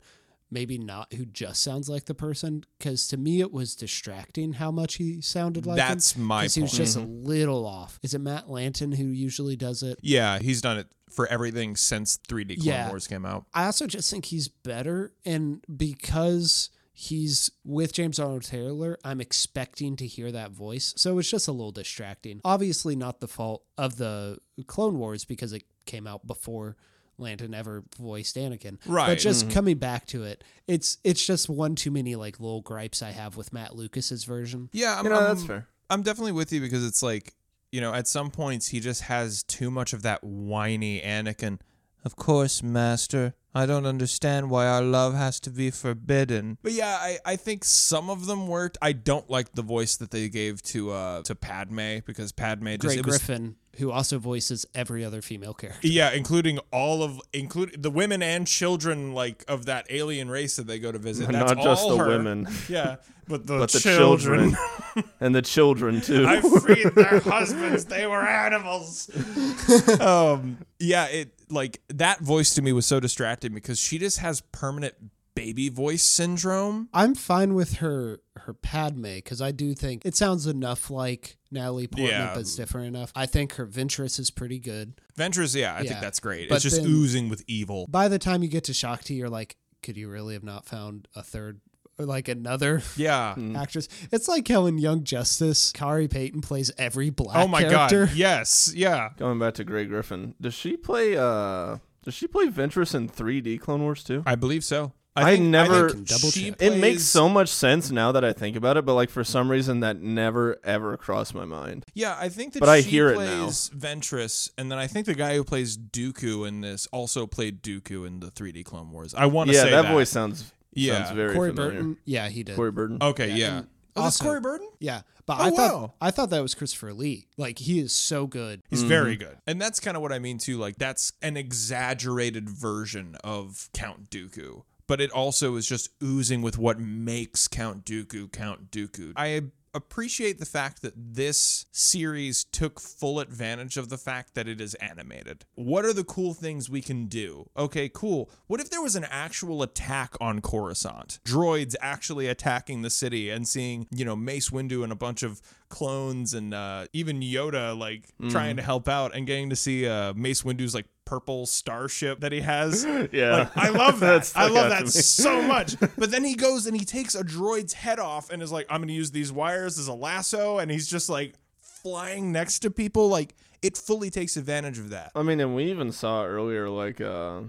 [0.52, 4.70] maybe not who just sounds like the person because to me it was distracting how
[4.70, 6.76] much he sounded like him, That's my 'cause he was point.
[6.78, 10.78] just a little off is it matt lanter who usually does it yeah, he's done
[10.78, 12.88] it for everything since 3D Clone Yeah.
[12.88, 13.46] Wars came out.
[13.54, 19.96] i also just think he's better and because he's with james arnold taylor i'm expecting
[19.96, 23.96] to hear that voice so it's just a little distracting obviously not the fault of
[23.96, 26.76] the clone wars because it came out before
[27.22, 28.78] Lanter ever voiced Anakin.
[28.87, 29.06] Right.
[29.06, 29.52] But just Mm-hmm.
[29.54, 33.37] coming back to it, it's it's just one too many like little gripes I have
[33.37, 34.68] with Matt Lucas's version.
[34.72, 35.68] Yeah, I'm, You know, I'm- that's fair.
[35.90, 37.35] I'm definitely with you because it's like,
[37.70, 41.58] you know, at some points he just has too much of that whiny Anakin.
[42.04, 43.34] Of course, Master.
[43.54, 46.56] I don't understand why our love has to be forbidden.
[46.62, 48.78] But yeah, I, I think some of them worked.
[48.80, 52.80] I don't like the voice that they gave to uh to Padme because Padme just
[52.80, 55.86] Grey it was Griffin, who also voices every other female character.
[55.86, 60.66] yeah, including all of include the women and children like of that alien race that
[60.66, 61.28] they go to visit.
[61.30, 62.08] That's Not just all the her.
[62.08, 62.48] women.
[62.70, 62.96] Yeah,
[63.28, 64.54] but the, But the children.
[64.94, 66.24] children, and the children too.
[66.26, 67.84] I freed their husbands.
[67.84, 69.10] They were animals.
[70.00, 74.40] um, yeah, it like that voice to me was so distracting because she just has
[74.40, 74.94] permanent
[75.34, 76.88] baby voice syndrome.
[76.92, 81.86] I'm fine with her her Padme because I do think it sounds enough like Natalie
[81.86, 82.34] Portman, Yeah.
[82.34, 83.12] but it's different enough.
[83.14, 84.94] I think her Ventress is pretty good.
[85.16, 85.88] Ventress, yeah, I Yeah.
[85.90, 86.48] think that's great.
[86.48, 87.86] But it's just then- oozing with evil.
[87.88, 90.64] By the time you get to Shaak Ti, you're like, could you really have not
[90.66, 91.60] found a third
[91.98, 93.35] like another Yeah.
[93.57, 93.88] actress?
[94.11, 98.07] It's like how in Young Justice, Khary Payton plays every black Oh my character.
[98.07, 98.14] god.
[98.16, 98.72] Yes.
[98.74, 99.11] Yeah.
[99.18, 101.16] Going back to Grey Griffin, does she play?
[101.16, 104.22] uh Does she play Ventress in 3D Clone Wars too?
[104.26, 104.92] I believe so.
[105.14, 106.55] I never- Can double she.
[106.59, 109.50] It makes so much sense now that I think about it, but like for some
[109.50, 111.85] reason that never ever crossed my mind.
[111.92, 113.42] Yeah, I think that But I she hear it now.
[113.44, 117.62] plays Ventress, and then I think the guy who plays Dooku in this also played
[117.62, 119.14] Dooku in the 3D Clone Wars.
[119.14, 121.04] I want to Yeah, say that, Yeah, that, voice sounds Yeah.
[121.04, 121.72] sounds very Corey familiar.
[121.72, 122.56] Burton, yeah, he did.
[122.56, 122.98] Corey Burton.
[123.00, 123.58] Okay, yeah.
[123.58, 124.68] and Oh, that's also- Corey Burton.
[124.80, 125.94] Yeah, but Oh, I thought wow.
[126.00, 127.28] I thought that was Christopher Lee.
[127.37, 128.62] Like he is so good.
[128.70, 128.88] He's mm-hmm.
[128.88, 129.38] very good.
[129.46, 130.58] And that's kind of what I mean too.
[130.58, 134.62] Like that's an exaggerated version of Count Dooku.
[134.87, 139.12] But it also is just oozing with what makes Count Dooku Count Dooku.
[139.16, 139.42] I
[139.74, 144.74] appreciate the fact that this series took full advantage of the fact that it is
[144.74, 145.44] animated.
[145.54, 147.48] What are the cool things we can do?
[147.56, 148.30] Okay, cool.
[148.46, 151.20] What if there was an actual attack on Coruscant?
[151.24, 155.40] Droids actually attacking the city and seeing, you know, Mace Windu and a bunch of
[155.68, 160.12] clones and uh, even Yoda like trying to help out and getting to see uh,
[160.12, 162.87] Mace Windu's like purple starship that he has.
[163.12, 163.37] Yeah.
[163.37, 164.33] Like, I love That.
[164.35, 165.77] I love that so much.
[165.98, 168.79] But then he goes and he takes a droid's head off and is like, I'm
[168.79, 170.59] going to use these wires as a lasso.
[170.59, 173.09] And he's just like flying next to people.
[173.09, 175.12] Like, it fully takes advantage of that.
[175.14, 177.42] I mean, and we even saw earlier, like, uh,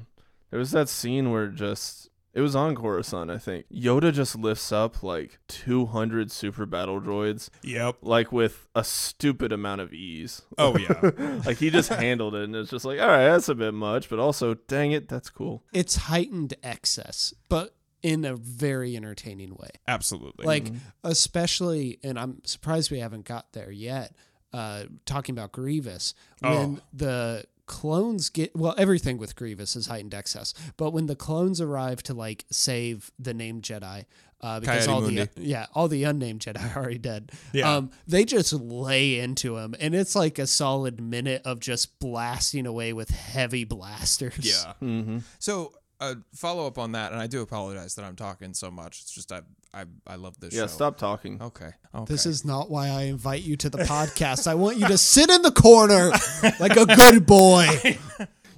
[0.50, 3.66] there was that scene where just, it was on Coruscant, I think.
[3.72, 7.98] Yoda just lifts up like 200 super battle droids, Yep.
[8.02, 10.42] like with a stupid amount of ease.
[10.58, 11.12] Oh, yeah.
[11.46, 14.10] like, he just handled it, and it's just like, all right, that's a bit much,
[14.10, 15.64] but also, dang it, that's cool.
[15.74, 19.70] It's heightened excess, but in a very entertaining way.
[19.88, 20.46] Absolutely.
[20.46, 20.72] Like
[21.04, 24.14] especially, and I'm surprised we haven't got there yet.
[24.52, 26.80] Uh, talking about Grievous when Oh.
[26.94, 32.04] the clones get well everything with grievous is heightened excess but when the clones arrive
[32.04, 34.06] to like save the named jedi
[34.42, 35.30] uh, because Coyote all Mundi.
[35.36, 37.76] the yeah all the unnamed jedi are already dead Yeah.
[37.78, 42.66] um, they just lay into him and it's like a solid minute of just blasting
[42.66, 44.74] away with heavy blasters yeah.
[44.82, 45.20] Mm-hmm.
[45.40, 47.12] So, uh, follow up on that.
[47.12, 49.02] And I do apologize that I'm talking so much.
[49.02, 49.42] It's just, I,
[49.74, 50.68] I, I love this Yeah, show.
[50.68, 51.42] stop talking.
[51.42, 51.72] Okay.
[51.96, 52.06] okay.
[52.14, 54.48] This is not why I invite you to the podcast.
[54.48, 56.12] I want you to sit in the corner
[56.60, 57.98] like a good boy.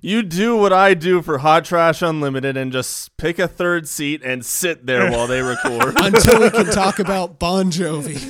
[0.01, 4.21] You do what I do for Hot Trash Unlimited and just pick a third seat
[4.23, 5.95] and sit there while they record.
[5.99, 8.21] until we can talk about Bon Jovi.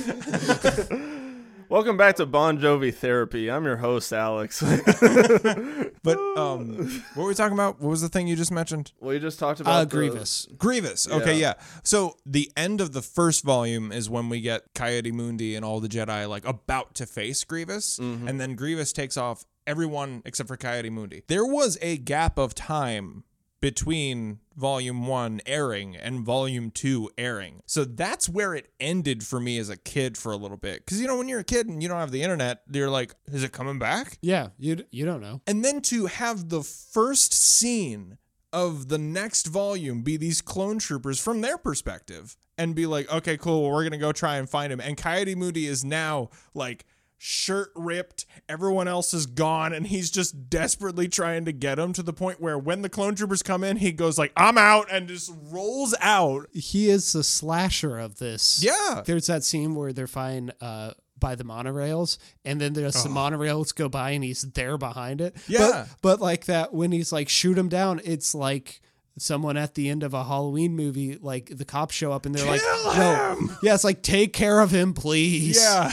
[1.68, 3.50] Welcome back to Bon Jovi Therapy.
[3.50, 4.62] I'm your host, Alex.
[6.02, 7.80] But um, what were we talking about?
[7.80, 8.92] What was the thing you just mentioned?
[9.00, 10.46] we just talked about Uh, the- Grievous.
[10.56, 11.08] Grievous.
[11.08, 11.54] Okay, Yeah.
[11.58, 11.64] yeah.
[11.82, 15.88] So the end of the first volume is when we get Ki-Adi-Mundi and all the
[15.88, 18.28] Jedi like about to face Grievous, Mm-hmm.
[18.28, 21.22] and then Grievous takes off everyone except for Ki-Adi-Mundi.
[21.26, 23.24] There was a gap of time
[23.60, 27.60] between volume one airing and volume two airing.
[27.66, 30.84] So that's where it ended for me as a kid for a little bit.
[30.84, 33.14] Because, you know, when you're a kid and you don't have the internet, you're like,
[33.32, 34.18] is it coming back?
[34.20, 35.40] Yeah, you you don't know.
[35.46, 38.18] And then to have the first scene
[38.52, 43.36] of the next volume be these clone troopers from their perspective and be like, okay,
[43.36, 44.80] cool, well, we're going to go try and find him.
[44.80, 46.86] And Ki-Adi-Mundi is now like
[47.18, 52.02] shirt ripped, everyone else is gone, and he's just desperately trying to get him to
[52.02, 55.08] the point where when the clone troopers come in, he goes like, I'm out and
[55.08, 56.48] just rolls out.
[56.52, 58.62] He is the slasher of this.
[58.62, 59.02] Yeah.
[59.04, 63.74] There's that scene where they're fine uh by the monorails and then there's some monorails
[63.74, 65.34] go by and he's there behind it.
[65.48, 65.86] Yeah.
[66.02, 68.82] But, but like that when he's like shoot him down, it's like
[69.18, 72.46] someone at the end of a Halloween movie, like the cops show up and they're
[72.46, 72.60] like,
[72.96, 73.48] No.
[73.62, 75.56] Yeah, it's like take care of him, please.
[75.60, 75.92] Yeah.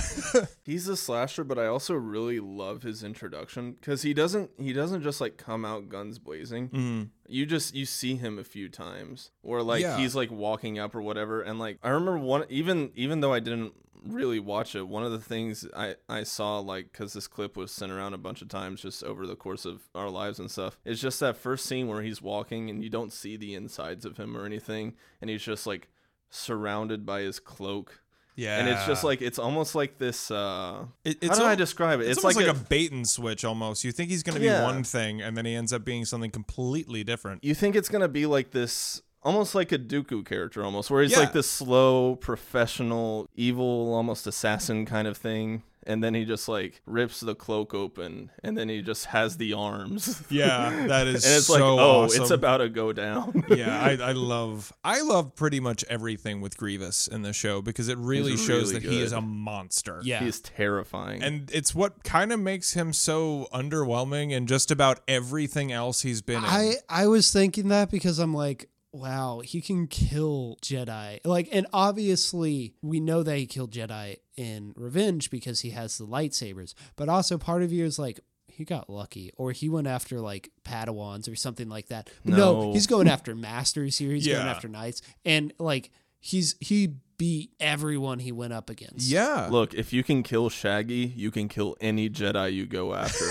[0.66, 5.04] He's a slasher, but I also really love his introduction because he doesn't he doesn't
[5.04, 6.70] just like come out guns blazing.
[6.70, 7.04] Mm-hmm.
[7.28, 9.98] You just you see him a few times, or like Yeah.
[9.98, 11.42] he's like walking up or whatever.
[11.42, 13.74] And like I remember one even even though I didn't
[14.06, 17.72] really watch it, one of the things I I saw like because this clip was
[17.72, 20.78] sent around a bunch of times just over the course of our lives and stuff.
[20.86, 24.18] It's just that first scene where he's walking and you don't see the insides of
[24.18, 25.90] him or anything, and he's just like
[26.30, 28.00] surrounded by his cloak.
[28.36, 28.58] Yeah.
[28.58, 32.00] And it's just like it's almost like this uh It- how it's do I describe
[32.00, 32.04] it?
[32.08, 33.84] It's, It's, almost like, like, a, bait and switch almost.
[33.84, 34.64] You think he's going to be Yeah.
[34.64, 37.44] one thing, and then he ends up being something completely different.
[37.44, 41.12] you think it's gonna be like this almost like a Dooku character almost, where he's
[41.12, 41.20] Yeah.
[41.20, 45.64] like this slow, professional, evil, almost assassin kind of thing.
[45.86, 49.52] And then he just like rips the cloak open and then he just has the
[49.52, 50.24] arms.
[50.30, 53.44] Yeah, that is and it's so like, oh, it's about to go down.
[53.50, 57.90] yeah, I, I love I love pretty much everything with Grievous in the show because
[57.90, 60.00] it really He's shows really that he is a monster.
[60.06, 60.24] Yeah.
[60.24, 61.22] He's terrifying.
[61.22, 66.22] And it's what kind of makes him so underwhelming in just about everything else he's
[66.22, 66.46] been in.
[66.46, 71.20] I I was thinking that because I'm like, wow, he can kill Jedi.
[71.26, 76.06] Like, and obviously we know that he killed Jedi in Revenge because he has the
[76.06, 76.74] lightsabers.
[76.96, 80.52] But also part of you is like, he got lucky, or he went after like
[80.64, 82.10] Padawans or something like that.
[82.24, 82.74] But no, No.
[82.74, 84.12] he's going after masters here.
[84.12, 89.10] He's going after knights, and like he's he beat everyone he went up against.
[89.10, 89.48] yeah.
[89.50, 93.26] Look, if you can kill Shaggy, you can kill any Jedi you go after.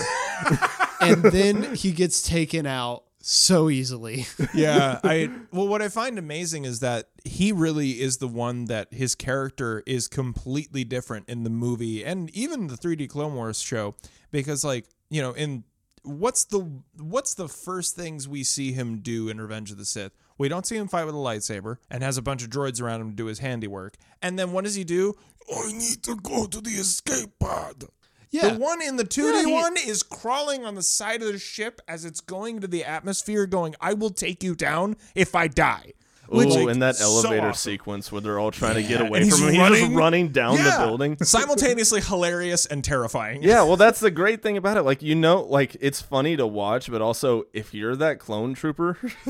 [1.01, 4.27] and then he gets taken out so easily.
[4.55, 8.93] yeah i well what i find amazing is that he really is the one that
[8.93, 13.95] his character is completely different in the movie and even the 3d clone wars show
[14.31, 15.65] because like you know in
[16.03, 20.13] what's the what's the first things we see him do in revenge of the sith?
[20.39, 23.01] We don't see him fight with a lightsaber and has a bunch of droids around
[23.01, 23.97] him to do his handiwork.
[24.21, 25.15] And then what does he do?
[25.55, 27.85] I need to go to the escape pod
[28.33, 28.55] Yeah.
[28.55, 32.05] the one in the 2D one is crawling on the side of the ship as
[32.07, 35.93] it's going to the atmosphere, going, I will take you down if I die.
[36.35, 37.73] Ooh, like, and that so elevator awesome.
[37.73, 39.49] sequence where they're all trying to get away from him.
[39.51, 40.79] He's just running- running down Yeah.
[40.79, 41.17] the building.
[41.23, 43.43] Simultaneously hilarious and terrifying.
[43.43, 44.83] Yeah, well, that's the great thing about it.
[44.83, 48.97] Like, you know, like it's funny to watch, but also if you're that clone trooper,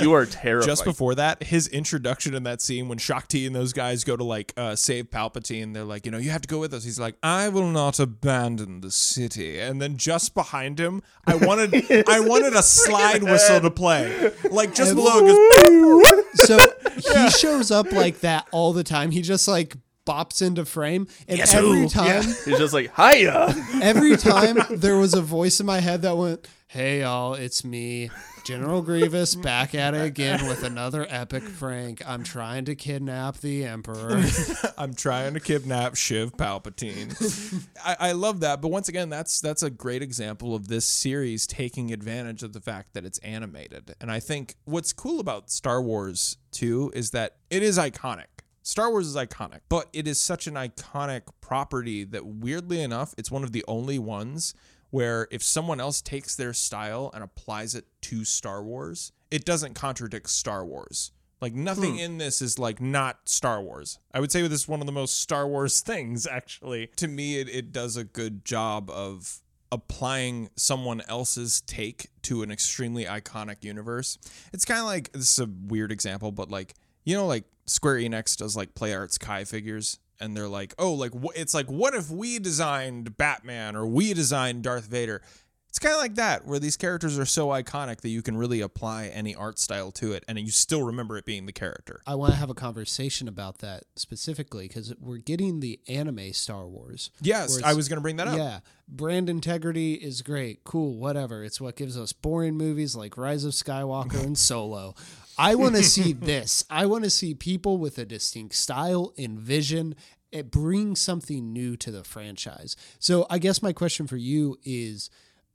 [0.00, 0.66] you are terrified.
[0.66, 4.16] Just before that, his introduction in that scene when Shaak Ti and those guys go
[4.16, 6.84] to like uh, save Palpatine, they're like, you know, you have to go with us.
[6.84, 9.58] He's like, I will not abandon the city.
[9.60, 11.74] And then just behind him, I wanted,
[12.08, 15.18] I wanted a slide whistle to play, like just below.
[15.18, 16.58] it goes, So
[16.96, 19.10] he shows up like that all the time.
[19.10, 21.88] He just like bops into frame, and Yes, every who?
[21.88, 23.54] time, He's just like, hiya.
[23.82, 28.10] every time there was a voice in my head that went, "Hey y'all, it's me,
[28.44, 32.00] General Grievous, back at it again with another epic prank.
[32.06, 34.22] I'm trying to kidnap the Emperor."
[34.78, 37.66] I'm trying to kidnap Sheev Palpatine.
[37.84, 41.44] I, I love that, but once again, that's that's a great example of this series
[41.44, 43.96] taking advantage of the fact that it's animated.
[44.00, 48.26] And I think what's cool about Star Wars too is that it is iconic.
[48.62, 53.28] Star Wars is iconic, but it is such an iconic property that weirdly enough, it's
[53.28, 54.54] one of the only ones
[54.90, 59.74] where if someone else takes their style and applies it to Star Wars, it doesn't
[59.74, 61.12] contradict Star Wars.
[61.40, 62.00] Like nothing hmm.
[62.00, 63.98] in this is like not Star Wars.
[64.12, 66.88] I would say this is one of the most Star Wars things, actually.
[66.96, 69.40] To me, it, it does a good job of
[69.72, 74.18] applying someone else's take to an extremely iconic universe.
[74.52, 76.74] It's kind of like this is a weird example, but like
[77.04, 80.92] you know, like Square Enix does like Play Arts Kai figures, and they're like, oh,
[80.92, 85.22] like wh- it's like what if we designed Batman or we designed Darth Vader?
[85.70, 88.60] It's kind of like that, where these characters are so iconic that you can really
[88.60, 92.00] apply any art style to it, and you still remember it being the character.
[92.08, 96.66] I want to have a conversation about that specifically because we're getting the anime Star
[96.66, 97.12] Wars.
[97.22, 98.36] Yes, I was going to bring that up.
[98.36, 101.44] Yeah, brand integrity is great, cool, whatever.
[101.44, 104.96] It's what gives us boring movies like Rise of Skywalker and Solo.
[105.38, 106.64] I want to see this.
[106.68, 109.94] I want to see people with a distinct style and vision.
[110.32, 112.74] Eh, it brings something new to the franchise.
[112.98, 115.10] So I guess my question for you is.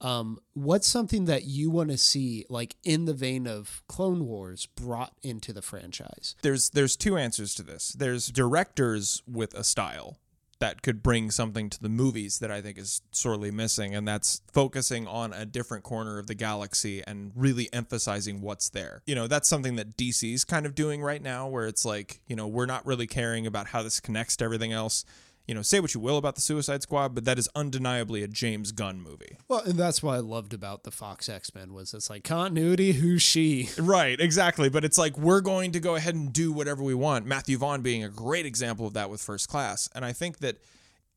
[0.05, 4.67] Um, what's something that you want to see, like in the vein of Clone Wars,
[4.67, 6.35] brought into the franchise?
[6.43, 7.93] There's there's two answers to this.
[7.93, 10.19] There's directors with a style
[10.59, 14.43] that could bring something to the movies that I think is sorely missing, and that's
[14.53, 19.01] focusing on a different corner of the galaxy and really emphasizing what's there.
[19.07, 22.35] You know, that's something that DC's kind of doing right now, where it's like, you
[22.35, 25.03] know, we're not really caring about how this connects to everything else.
[25.47, 28.27] You know, say what you will about the Suicide Squad, but that is undeniably a
[28.27, 29.37] James Gunn movie.
[29.47, 32.93] Well, and that's what I loved about the Fox X Men was it's like continuity.
[32.93, 33.69] Who's she?
[33.77, 34.69] Right, exactly.
[34.69, 37.25] But it's like we're going to go ahead and do whatever we want.
[37.27, 40.57] Matthew Vaughn being a great example of that with First Class, and I think that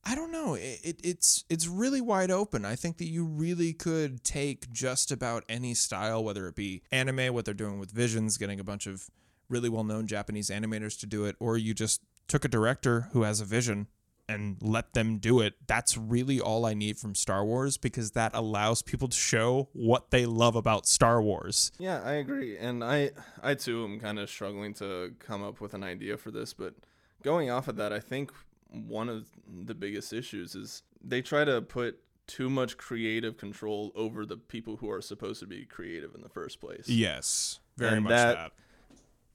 [0.04, 0.54] I don't know.
[0.54, 2.64] It, it, it's it's really wide open.
[2.64, 7.34] I think that you really could take just about any style, whether it be anime,
[7.34, 9.08] what they're doing with Visions, getting a bunch of
[9.48, 13.22] really well known Japanese animators to do it, or you just took a director who
[13.22, 13.86] has a vision
[14.28, 15.54] and let them do it.
[15.66, 20.10] That's really all I need from Star Wars because that allows people to show what
[20.10, 21.72] they love about Star Wars.
[21.78, 23.10] Yeah, I agree, and I
[23.42, 26.74] I too am kind of struggling to come up with an idea for this, but
[27.22, 28.30] going off of that, I think
[28.70, 29.26] one of
[29.64, 34.76] the biggest issues is they try to put too much creative control over the people
[34.76, 36.86] who are supposed to be creative in the first place.
[36.86, 38.52] Yes, very And much that, that.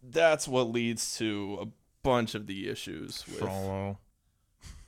[0.03, 1.67] That's what leads to a
[2.03, 3.97] bunch of the issues with Frollo.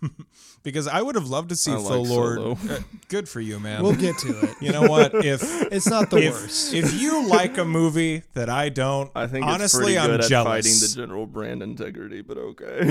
[0.64, 2.38] because I would have loved to see I Phil like Lord.
[2.38, 2.58] Solo.
[2.70, 2.80] Uh,
[3.10, 3.84] good for you, man.
[3.84, 4.56] We'll get to it.
[4.62, 5.14] You know what?
[5.26, 5.42] If
[5.72, 6.74] It's not the if, worst.
[6.74, 10.30] if you like a movie that I don't, I think honestly it's good I'm at
[10.30, 10.48] jealous.
[10.66, 12.80] fighting the general brand integrity, but okay.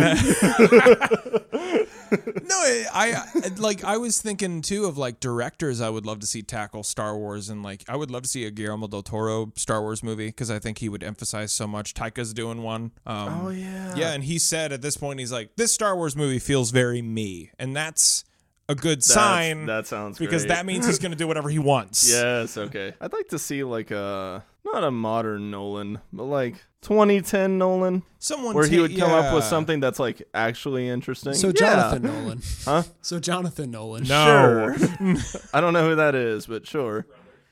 [2.44, 2.56] no,
[2.92, 3.84] I, I like.
[3.84, 5.80] I was thinking too of like directors.
[5.80, 8.44] I would love to see tackle Star Wars, and like I would love to see
[8.44, 11.94] a Guillermo del Toro Star Wars movie because I think he would emphasize so much.
[11.94, 12.92] Taika's doing one.
[13.06, 13.94] Um, Oh, yeah.
[13.96, 14.12] yeah.
[14.12, 17.50] And he said at this point, he's like, "This Star Wars movie feels very me,"
[17.58, 18.24] and that's
[18.68, 19.66] a good sign.
[19.66, 20.48] that sounds because great.
[20.56, 22.08] that means he's going to do whatever he wants.
[22.10, 22.94] Yes, okay.
[23.00, 28.54] I'd like to see like a not a modern Nolan, but like 2010 Nolan, Someone
[28.54, 31.34] where he would come up with something that's like actually interesting.
[31.34, 31.52] So Yeah.
[31.54, 32.42] Jonathan Nolan.
[32.64, 32.82] Huh?
[33.02, 34.04] So Jonathan Nolan.
[34.04, 34.74] No.
[34.76, 35.16] Sure.
[35.54, 37.06] I don't know who that is, but sure.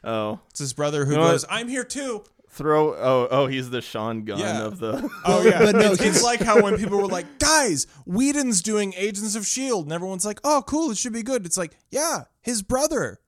[0.04, 1.52] Oh, It's his brother who You know goes, what?
[1.52, 2.94] "I'm here too." Throw.
[2.94, 4.62] Oh, oh, he's the Sean Gunn Yeah.
[4.64, 5.08] of the.
[5.24, 8.62] Oh yeah, but no, it's, it's he's- like how when people were like, "Guys, Whedon's
[8.62, 11.76] doing Agents of Shield," and everyone's like, "Oh, cool, it should be good." It's like,
[11.90, 13.18] yeah, his brother.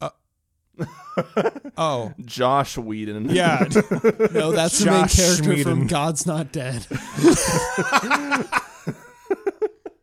[0.00, 0.10] Uh,
[1.78, 3.30] oh Josh Whedon.
[3.30, 3.60] yeah,
[4.32, 6.86] No, that's the main Josh character from God's Not Dead.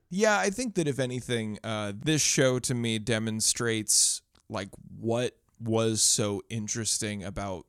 [0.09, 0.38] yeah.
[0.39, 4.69] I think that if anything, uh, this show to me demonstrates like
[4.99, 7.65] what was so interesting about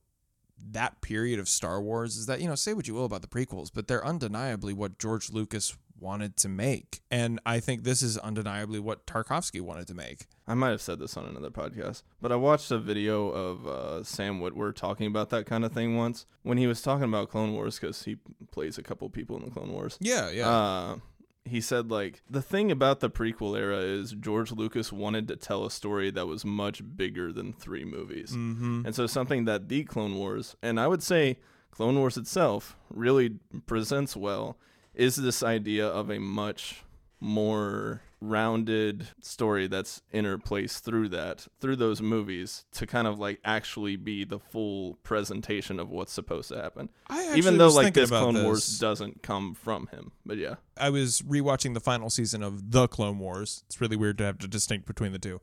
[0.71, 3.29] that period of Star Wars is that you know say what you will about the
[3.29, 8.19] prequels, but they're undeniably what George Lucas wanted to make, and I think this is
[8.19, 10.27] undeniably what Tartakovsky wanted to make.
[10.49, 14.03] I might have said this on another podcast, but I watched a video of uh,
[14.03, 17.53] Sam Witwer talking about that kind of thing once when he was talking about Clone
[17.53, 18.17] Wars because he
[18.51, 19.97] plays a couple people in the Clone Wars.
[20.01, 20.49] Yeah, yeah.
[20.49, 20.97] Uh,
[21.45, 25.65] he said like the thing about the prequel era is George Lucas wanted to tell
[25.65, 28.83] a story that was much bigger than three movies, mm-hmm.
[28.85, 31.39] and so something that the Clone Wars and I would say
[31.71, 34.57] Clone Wars itself really presents well
[34.95, 36.85] is this idea of a much
[37.19, 43.97] more rounded story that's interplaced through that through those movies to kind of like actually
[43.97, 48.35] be the full presentation of what's supposed to happen I even though like this clone
[48.35, 48.45] this.
[48.45, 52.89] wars doesn't come from him but yeah I was rewatching the final season of The
[52.89, 53.63] Clone Wars.
[53.67, 55.39] It's really weird to have to distinct between the two.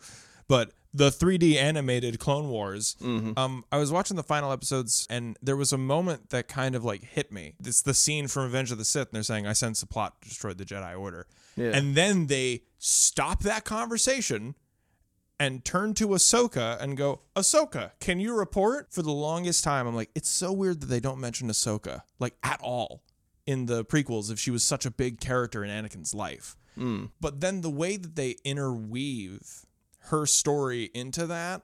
[0.48, 3.38] But the 3D animated Clone Wars, Mm-hmm.
[3.38, 6.84] um, I was watching the final episodes and there was a moment that kind of
[6.84, 7.54] like hit me.
[7.64, 10.16] It's the scene from Revenge of the Sith, and they're saying, I sense the plot
[10.22, 11.28] destroyed the Jedi Order.
[11.60, 11.72] Yeah.
[11.72, 14.56] And then they stop that conversation
[15.40, 18.92] and turn to Ahsoka and go, Ahsoka, can you report?
[18.92, 22.36] For the longest time, I'm like, it's so weird that they don't mention Ahsoka, like
[22.44, 23.04] at all
[23.46, 26.56] in the prequels if she was such a big character in Anakin's life.
[26.78, 27.12] Mm.
[27.20, 29.66] But then the way that they interweave
[30.10, 31.64] her story into that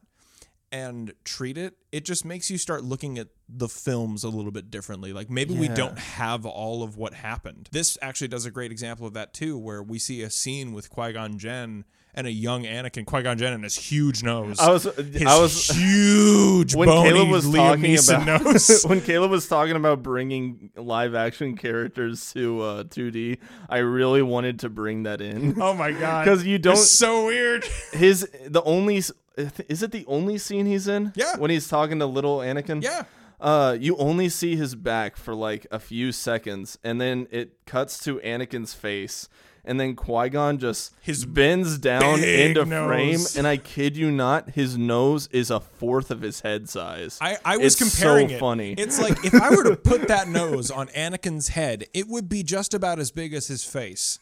[0.75, 4.69] and treat it, it just makes you start looking at the films a little bit
[4.69, 5.13] differently.
[5.13, 7.69] Like maybe we don't have all of what happened.
[7.71, 10.89] This actually does a great example of that too, where we see a scene with
[10.89, 11.85] Qui Gon Jinn
[12.17, 14.57] and a young Anakin, Qui Gon Jinn, and his huge nose.
[14.59, 18.83] I was his I was huge when Caleb was Liam talking Neeson about nose.
[18.87, 23.37] when Caleb was talking about bringing live action characters to uh, 2D.
[23.69, 25.61] I really wanted to bring that in.
[25.61, 26.25] oh my god!
[26.25, 27.63] Because you don't- It's so weird.
[27.93, 29.01] His the only
[29.37, 31.11] is it the only scene he's in?
[31.15, 31.37] Yeah.
[31.37, 32.83] When he's talking to little Anakin.
[32.83, 33.03] Yeah.
[33.39, 38.01] Uh, you only see his back for like a few seconds, and then it cuts
[38.05, 39.27] to Anakin's face,
[39.65, 44.51] and then Qui Gon just His bends down into frame, and I kid you not,
[44.51, 47.17] his nose is a fourth of his head size.
[47.19, 48.39] I, I was It's comparing so it.
[48.39, 48.71] funny.
[48.77, 52.41] It's like if I were to put that nose on Anakin's head, it would be
[52.41, 54.17] just about as big as his face.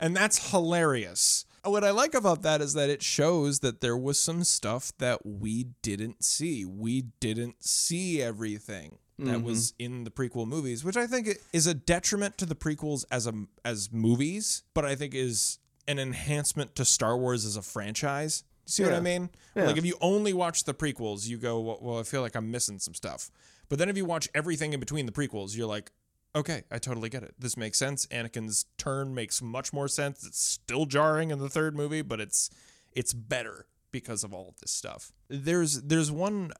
[0.00, 1.45] And that's hilarious.
[1.66, 4.92] Uh, what I like about that is that it shows that there was some stuff
[4.98, 6.64] that we didn't see.
[6.64, 9.94] We didn't see everything that was mm-hmm.
[9.94, 13.32] in the prequel movies, which I think is a detriment to the prequels as a
[13.64, 15.58] as movies, but I think is
[15.88, 18.44] an enhancement to Star Wars as a franchise.
[18.66, 19.30] See what I mean?
[19.54, 19.64] Yeah.
[19.66, 22.50] Like if you only watch the prequels, you go, well, well, I feel like I'm
[22.50, 23.30] missing some stuff.
[23.68, 25.92] But then if you watch everything in between the prequels, you're like,
[26.36, 27.34] okay, I totally get it.
[27.38, 28.06] This makes sense.
[28.06, 30.24] Anakin's turn makes much more sense.
[30.24, 32.50] It's still jarring in the third movie, but it's
[32.92, 35.12] it's better because of all of this stuff.
[35.28, 36.52] There's there's one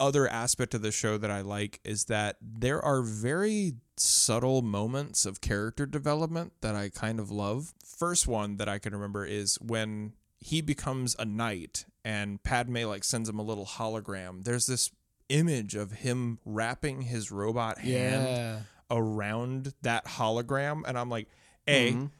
[0.00, 5.26] other aspect of the show that I like is that there are very subtle moments
[5.26, 7.74] of character development that I kind of love.
[7.84, 13.02] First one that I can remember is when he becomes a knight and Padme like
[13.02, 14.44] sends him a little hologram.
[14.44, 14.92] There's this
[15.28, 18.58] image of him wrapping his robot hand Yeah.
[18.90, 21.28] Around that hologram and I'm like,
[21.66, 22.10] A, Mhm.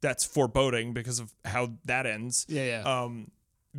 [0.00, 2.46] that's foreboding because of how that ends.
[2.48, 3.02] Yeah, yeah.
[3.02, 3.30] Um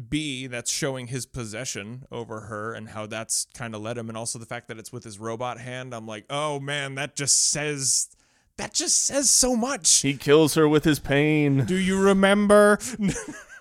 [0.10, 4.18] B, that's showing his possession over her and how that's kind of led him and
[4.18, 5.96] also the fact that it's with his robot hand.
[5.96, 8.10] I'm like, "Oh man, that just says
[8.58, 11.64] that just says so much." he kills her with his pain.
[11.66, 12.78] Do you remember?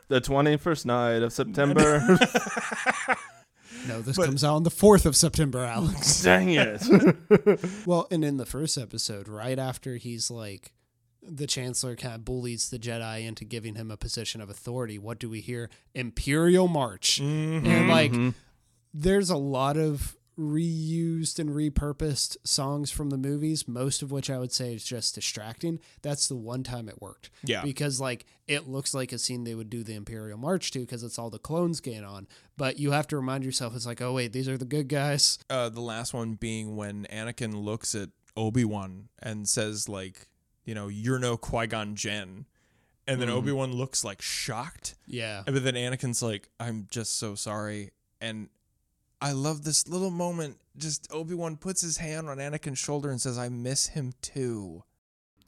[0.08, 2.18] The 21st night of September.
[3.86, 6.22] No, this comes out on the 4th of September, Alex.
[6.24, 6.82] Dang it.
[7.86, 10.72] well, and in the first episode, right after he's like,
[11.22, 15.18] the Chancellor kind of bullies the Jedi into giving him a position of authority, what
[15.18, 15.70] do we hear?
[15.94, 17.18] Imperial March.
[17.18, 18.30] And like, mm-hmm.
[18.92, 24.38] there's a lot of reused and repurposed songs from the movies, most of which I
[24.38, 25.80] would say is just distracting.
[26.02, 27.30] That's the one time it worked.
[27.44, 27.62] Yeah.
[27.62, 31.02] Because like it looks like a scene they would do the Imperial March to because
[31.02, 32.26] it's all the clones getting on.
[32.56, 35.38] But you have to remind yourself it's like, oh wait, these are the good guys.
[35.50, 40.28] uh, the last one being when Anakin looks at Obi Wan and says, like,
[40.64, 42.46] you know, you're no Qui Gon Jinn.
[43.06, 44.94] And then Obi Wan looks like shocked.
[45.06, 45.42] Yeah.
[45.44, 47.90] But then Anakin's like, I'm just so sorry.
[48.20, 48.48] And
[49.24, 50.58] I love this little moment.
[50.76, 54.84] Just Obi Wan puts his hand on Anakin's shoulder and says, I miss him too.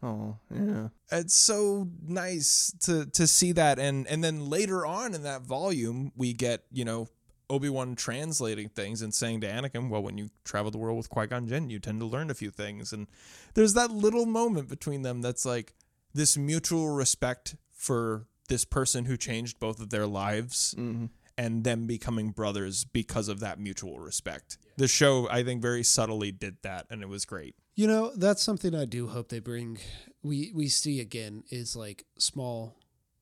[0.02, 0.88] oh, yeah.
[1.10, 6.12] It's so nice to to see that and and then later on in that volume
[6.16, 7.08] we get, you know,
[7.48, 11.46] Obi-Wan translating things and saying to Anakin, well, when you travel the world with Qui-Gon
[11.46, 12.92] Jinn, you tend to learn a few things.
[12.92, 13.06] And
[13.54, 15.74] there's that little moment between them that's like
[16.12, 21.10] this mutual respect for this person who changed both of their lives Mhm.
[21.38, 24.58] And them becoming brothers because of that mutual respect.
[24.76, 27.54] The show, I think, very subtly did that, and it was great.
[27.74, 29.78] You know, that's something I do hope they bring.
[30.22, 32.76] We we see again is like small,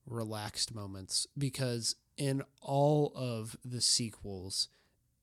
[0.06, 4.68] relaxed moments because in all of the sequels,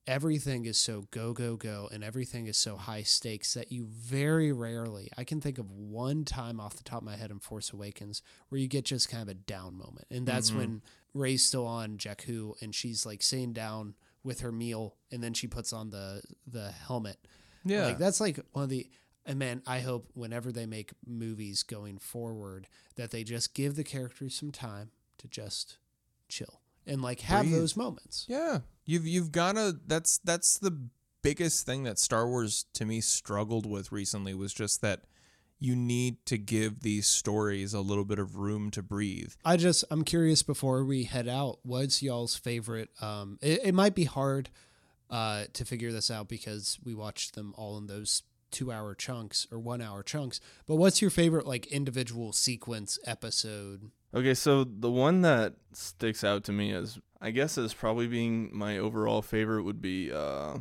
[0.06, 4.52] everything is so go go go and everything is so high stakes that you very
[4.52, 5.10] rarely.
[5.16, 8.22] I can think of one time off the top of my head in Force Awakens
[8.48, 10.58] where you get just kind of a down moment, and that's mm-hmm.
[10.58, 10.82] when
[11.14, 13.94] Rey's still on Jakku and she's like sitting down
[14.24, 17.18] with her meal, and then she puts on the the helmet.
[17.64, 17.86] Yeah.
[17.86, 18.88] Like that's like one of the
[19.24, 23.84] and man, I hope whenever they make movies going forward that they just give the
[23.84, 25.78] characters some time to just
[26.28, 27.54] chill and like have Breathe.
[27.54, 28.26] those moments.
[28.28, 29.76] Yeah, you've you've gotta.
[29.86, 30.78] That's that's the
[31.22, 35.04] biggest thing that Star Wars to me struggled with recently was just that
[35.60, 39.32] you need to give these stories a little bit of room to breathe.
[39.44, 43.94] I just I'm curious before we head out, what's y'all's favorite um it, it might
[43.94, 44.50] be hard
[45.08, 49.46] uh to figure this out because we watched them all in those 2 hour chunks
[49.52, 53.92] or 1 hour chunks, but what's your favorite like individual sequence episode?
[54.14, 58.50] Okay, so the one that sticks out to me as I guess as probably being
[58.52, 60.58] my overall favorite would be uh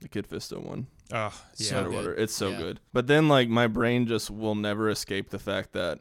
[0.00, 0.86] the Kit Fisto one.
[1.12, 1.94] Oh, So Shadow good.
[1.96, 2.14] Water.
[2.14, 2.58] It's so Yeah.
[2.58, 2.80] good.
[2.92, 5.98] But then like my brain just will never escape the fact that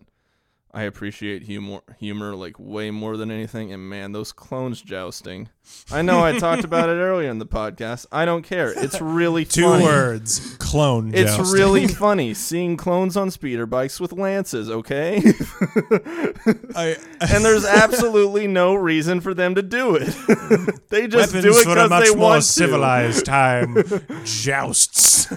[0.73, 3.73] I appreciate humor, humor like way more than anything.
[3.73, 5.49] And man, those clones jousting.
[5.91, 8.05] I know I talked about it earlier in the podcast.
[8.09, 8.71] I don't care.
[8.71, 9.83] It's really Two funny.
[9.83, 10.55] words.
[10.59, 11.53] Clone It's jousting.
[11.59, 14.69] really funny seeing clones on speeder bikes with lances.
[14.69, 15.17] Okay,
[16.75, 20.07] I, and there's absolutely no reason for them to do it.
[20.89, 23.75] they just do Weapons it for a because much they more want civilized time.
[24.23, 25.33] Jousts.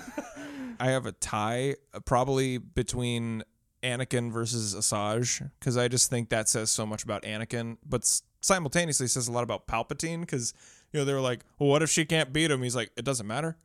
[0.80, 3.42] I have a tie, uh, probably between
[3.84, 9.06] Anakin versus Asajj, because I just think that says so much about Anakin, but simultaneously
[9.06, 10.54] says a lot about Palpatine, because
[10.92, 13.04] you know they were like, "Well, what if she can't beat him?" He's like, "It
[13.04, 13.56] doesn't matter,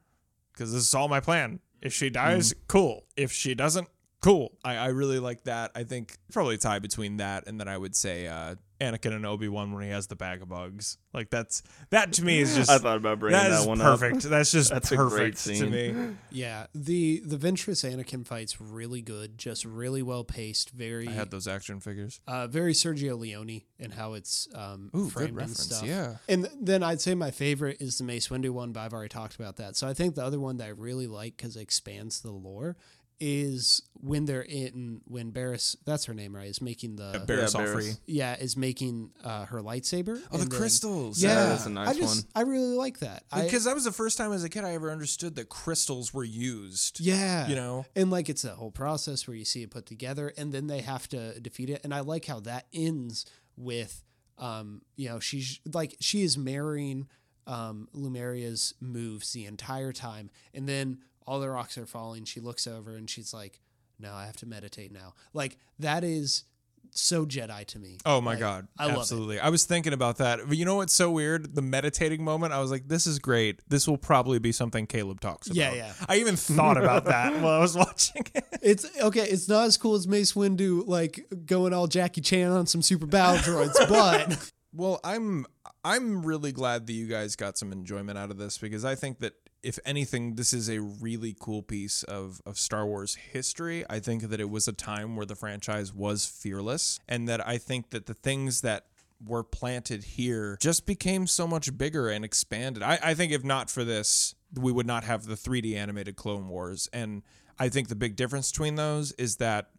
[0.53, 1.59] because this is all my plan.
[1.81, 3.05] If she dies, cool.
[3.15, 3.87] If she doesn't,
[4.21, 5.71] cool." I, I really like that.
[5.73, 9.25] I think probably a tie between that and then I would say uh, Anakin and
[9.25, 10.97] Obi Wan when he has the bag of bugs.
[11.13, 13.81] Like that's that to me is just I thought about bringing that that is one
[13.81, 13.99] up.
[13.99, 14.23] perfect.
[14.23, 15.71] That's just That's a great perfect to scene.
[15.71, 16.15] me.
[16.31, 21.31] Yeah, the the Ventress Anakin fight's really good, just really well paced, very I had
[21.31, 22.21] those action figures.
[22.27, 25.83] uh, very Sergio Leone and how it's um, Ooh, good framed and reference, stuff.
[25.85, 26.15] yeah.
[26.27, 29.09] and th- then I'd say my favorite is the Mace Windu one, but I've already
[29.09, 29.75] talked about that.
[29.75, 32.75] So I think the other one that I really like because it expands the lore
[33.19, 37.53] is when they're in when Barriss that's her name right is making the Uh, Barriss
[37.53, 37.99] Yeah, Offrey.
[38.05, 40.21] Yeah is making uh, her lightsaber.
[40.31, 41.21] Oh, the then- crystals.
[41.21, 42.31] Yeah, Yeah, that's a nice I just one.
[42.35, 43.23] I really like that.
[43.35, 46.23] Because that was the first time as a kid I ever understood that crystals were
[46.23, 46.99] used.
[47.01, 47.47] Yeah.
[47.47, 47.85] You know?
[47.95, 50.79] And like it's a whole process where you see it put together and then they
[50.81, 51.81] have to defeat it.
[51.83, 53.25] And I like how that ends
[53.57, 54.03] with
[54.37, 57.07] um, you know, she's like she is marrying
[57.47, 60.29] um Luminara's moves the entire time.
[60.53, 60.99] And then
[61.29, 62.25] all the rocks are falling.
[62.25, 63.59] She looks over and she's like,
[63.99, 65.13] No, I have to meditate now.
[65.33, 66.43] Like that is
[66.91, 67.99] so Jedi to me.
[68.03, 68.67] Oh my Like, god.
[68.79, 68.99] I love it.
[68.99, 69.39] Absolutely.
[69.39, 70.39] I was thinking about that.
[70.47, 71.53] But you know what's so weird?
[71.53, 73.59] The meditating moment, I was like, this is great.
[73.69, 75.57] This will probably be something Caleb talks about.
[75.57, 75.93] Yeah, yeah.
[76.07, 78.43] I even thought about that while I was watching it.
[78.61, 79.21] It's okay.
[79.29, 83.05] It's not as cool as Mace Windu, like going all Jackie Chan on some super
[83.05, 85.45] battle droids, but Well, I'm
[85.83, 89.19] I'm really glad that you guys got some enjoyment out of this because I think
[89.19, 93.85] that if anything, this is a really cool piece of, of Star Wars history.
[93.89, 97.57] I think that it was a time where the franchise was fearless, and that I
[97.57, 98.85] think that the things that
[99.25, 102.81] were planted here just became so much bigger and expanded.
[102.81, 106.47] I, I think if not for this, we would not have the 3D animated Clone
[106.47, 106.87] Wars.
[106.93, 107.23] And
[107.57, 109.71] I think the big difference between those is that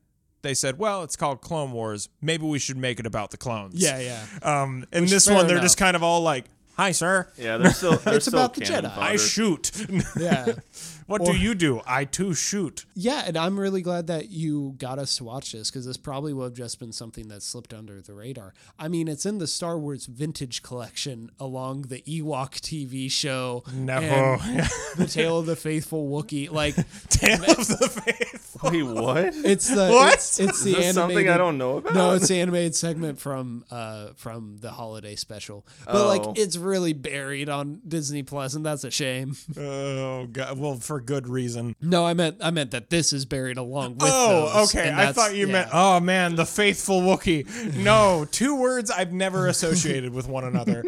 [0.43, 2.09] they said, well, it's called Clone Wars.
[2.20, 3.74] Maybe we should make it about the clones.
[3.83, 4.24] Yeah, yeah.
[4.43, 5.64] Um, and Which, this one, they're enough.
[5.64, 6.47] just kind of all like,
[6.81, 7.28] "Hi, sir.
[7.37, 7.97] Yeah, they're still.
[8.05, 8.95] They're It's still about the cannon Jedi.
[8.95, 9.12] fodder.
[9.12, 9.70] I shoot.
[10.18, 10.53] yeah.
[11.11, 11.81] what do you do?
[11.87, 15.71] I too shoot." Yeah, and I'm really glad that you got us to watch this
[15.71, 18.55] because this probably would have just been something that slipped under the radar.
[18.79, 23.95] I mean, it's in the Star Wars Vintage Collection along the Ewok TV show, No.
[23.99, 26.51] and the Tale of the Faithful Wookiee.
[26.51, 26.75] Like,
[27.09, 28.71] Tale of the Faithful.
[28.71, 29.35] Wait, what?
[29.35, 30.15] it's the What?
[30.15, 30.95] It's, it's the Is this animated.
[30.95, 31.95] something I don't know about?
[31.95, 36.07] No, it's the animated segment from uh from the holiday special, but Oh.
[36.09, 39.35] like it's really buried on Disney Plus, and that's a shame.
[39.59, 40.59] Oh god.
[40.59, 41.75] Well, for good reason.
[41.81, 44.11] No, I meant I meant that this is buried along with.
[44.13, 44.93] oh, those, okay.
[44.95, 45.53] I thought you yeah.
[45.53, 45.71] meant.
[45.73, 47.75] Oh man, the faithful Wookiee.
[47.75, 50.85] No, two words I've never associated with one another.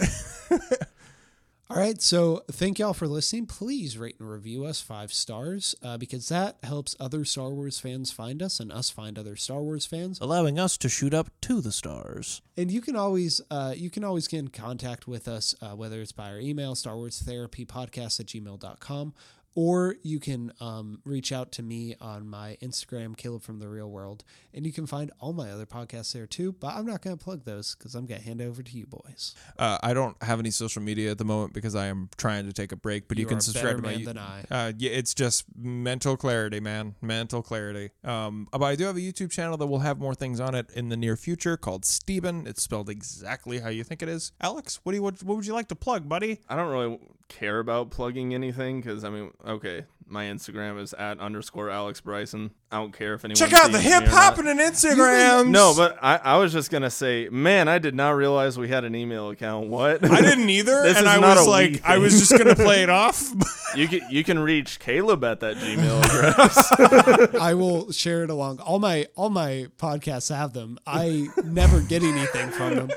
[1.67, 3.47] All right, so thank y'all for listening.
[3.47, 8.11] Please rate and review us five stars uh, because that helps other Star Wars fans
[8.11, 10.19] find us and us find other Star Wars fans.
[10.21, 12.43] allowing us to shoot up to the stars.
[12.55, 16.01] And you can always uh, you can always get in contact with us, uh, whether
[16.01, 19.15] it's by our email, Star Wars Therapy Podcast at gmail.com,
[19.55, 23.89] or you can um, reach out to me on my Instagram, Caleb from the Real
[23.89, 24.23] World.
[24.53, 27.23] And you can find all my other podcasts there too, but I'm not going to
[27.23, 29.33] plug those because I'm going to hand it over to you boys.
[29.57, 32.53] Uh, I don't have any social media at the moment because I am trying to
[32.53, 33.07] take a break.
[33.07, 34.03] But you, You can are a subscribe to better my.
[34.03, 34.43] man than I.
[34.51, 36.95] Uh, yeah, it's just mental clarity, man.
[37.01, 37.91] Mental clarity.
[38.03, 40.69] Um, but I do have a YouTube channel that will have more things on it
[40.75, 42.45] in the near future called Steven.
[42.45, 44.33] It's spelled exactly how you think it is.
[44.41, 46.41] Alex, what do you what, what would you like to plug, buddy?
[46.49, 48.81] I don't really care about plugging anything?
[48.81, 52.51] Because I mean, okay, my Instagram is at underscore Alex Bryson.
[52.71, 54.47] I don't care if anyone Check out the hip hop not.
[54.47, 55.49] an Instagram.
[55.49, 58.83] No, but I, I was just gonna say, man, I did not realize we had
[58.83, 59.67] an email account.
[59.69, 60.03] What?
[60.09, 62.55] I didn't either, This and is I not was a like, I was just gonna
[62.55, 63.31] play it off.
[63.75, 66.03] you can you can reach Caleb at that Gmail
[67.23, 67.35] address.
[67.41, 68.59] I will share it along.
[68.59, 70.77] All my all my podcasts have them.
[70.85, 72.89] I never get anything from them.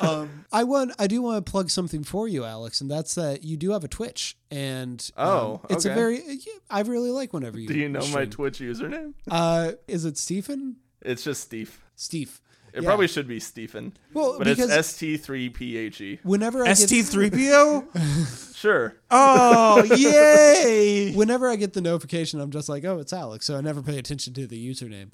[0.00, 3.44] Um, I want I do want to plug something for you, Alex, and that's that
[3.44, 5.94] you do have a Twitch, and um, Oh, it's a okay.
[6.00, 6.38] very
[6.70, 7.68] I really like whenever you.
[7.68, 8.24] Do you know my.
[8.26, 9.14] Twitch username?
[9.30, 10.76] Uh, is it Stephen?
[11.02, 11.80] It's just Steve.
[11.94, 12.40] Steve.
[12.72, 12.88] It Yeah.
[12.88, 13.96] probably should be Stephen.
[14.12, 16.18] Well, but it's because- ST3PHE.
[16.24, 18.52] Whenever I get ST3PO.
[18.56, 18.94] Sure.
[19.10, 21.12] Oh, yay!
[21.12, 23.44] whenever I get the notification, I'm just like, oh, it's Alex.
[23.44, 25.10] So I never pay attention to the username.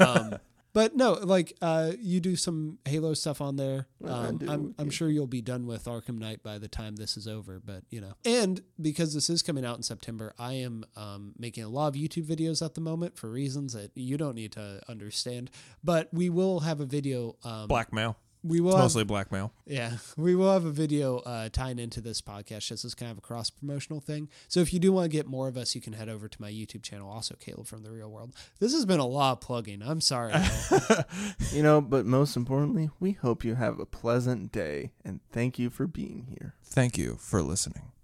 [0.00, 0.38] um,
[0.76, 3.86] But no, like uh, you do some Halo stuff on there.
[4.04, 6.96] I Um, do, I'm I'm sure you'll be done with Arkham Knight by the time
[6.96, 7.58] this is over.
[7.64, 11.64] But you know, and because this is coming out in September, I am um, making
[11.64, 14.82] a lot of YouTube videos at the moment for reasons that you don't need to
[14.86, 15.50] understand.
[15.82, 17.36] But we will have a video.
[17.42, 18.18] Um, Blackmail.
[18.46, 19.52] We will It's have- mostly blackmail.
[19.66, 23.18] yeah, we will have a video uh, tying into this podcast This is kind of
[23.18, 24.28] a cross promotional thing.
[24.48, 26.40] So if you do want to get more of us, you can head over to
[26.42, 28.34] my YouTube channel, also Caleb from the Real World.
[28.60, 29.82] This has been a lot of plugging.
[29.82, 30.32] I'm sorry.
[31.52, 35.70] You know, but most importantly, we hope you have a pleasant day and thank you
[35.70, 36.54] for being here.
[36.64, 37.92] Thank you for listening.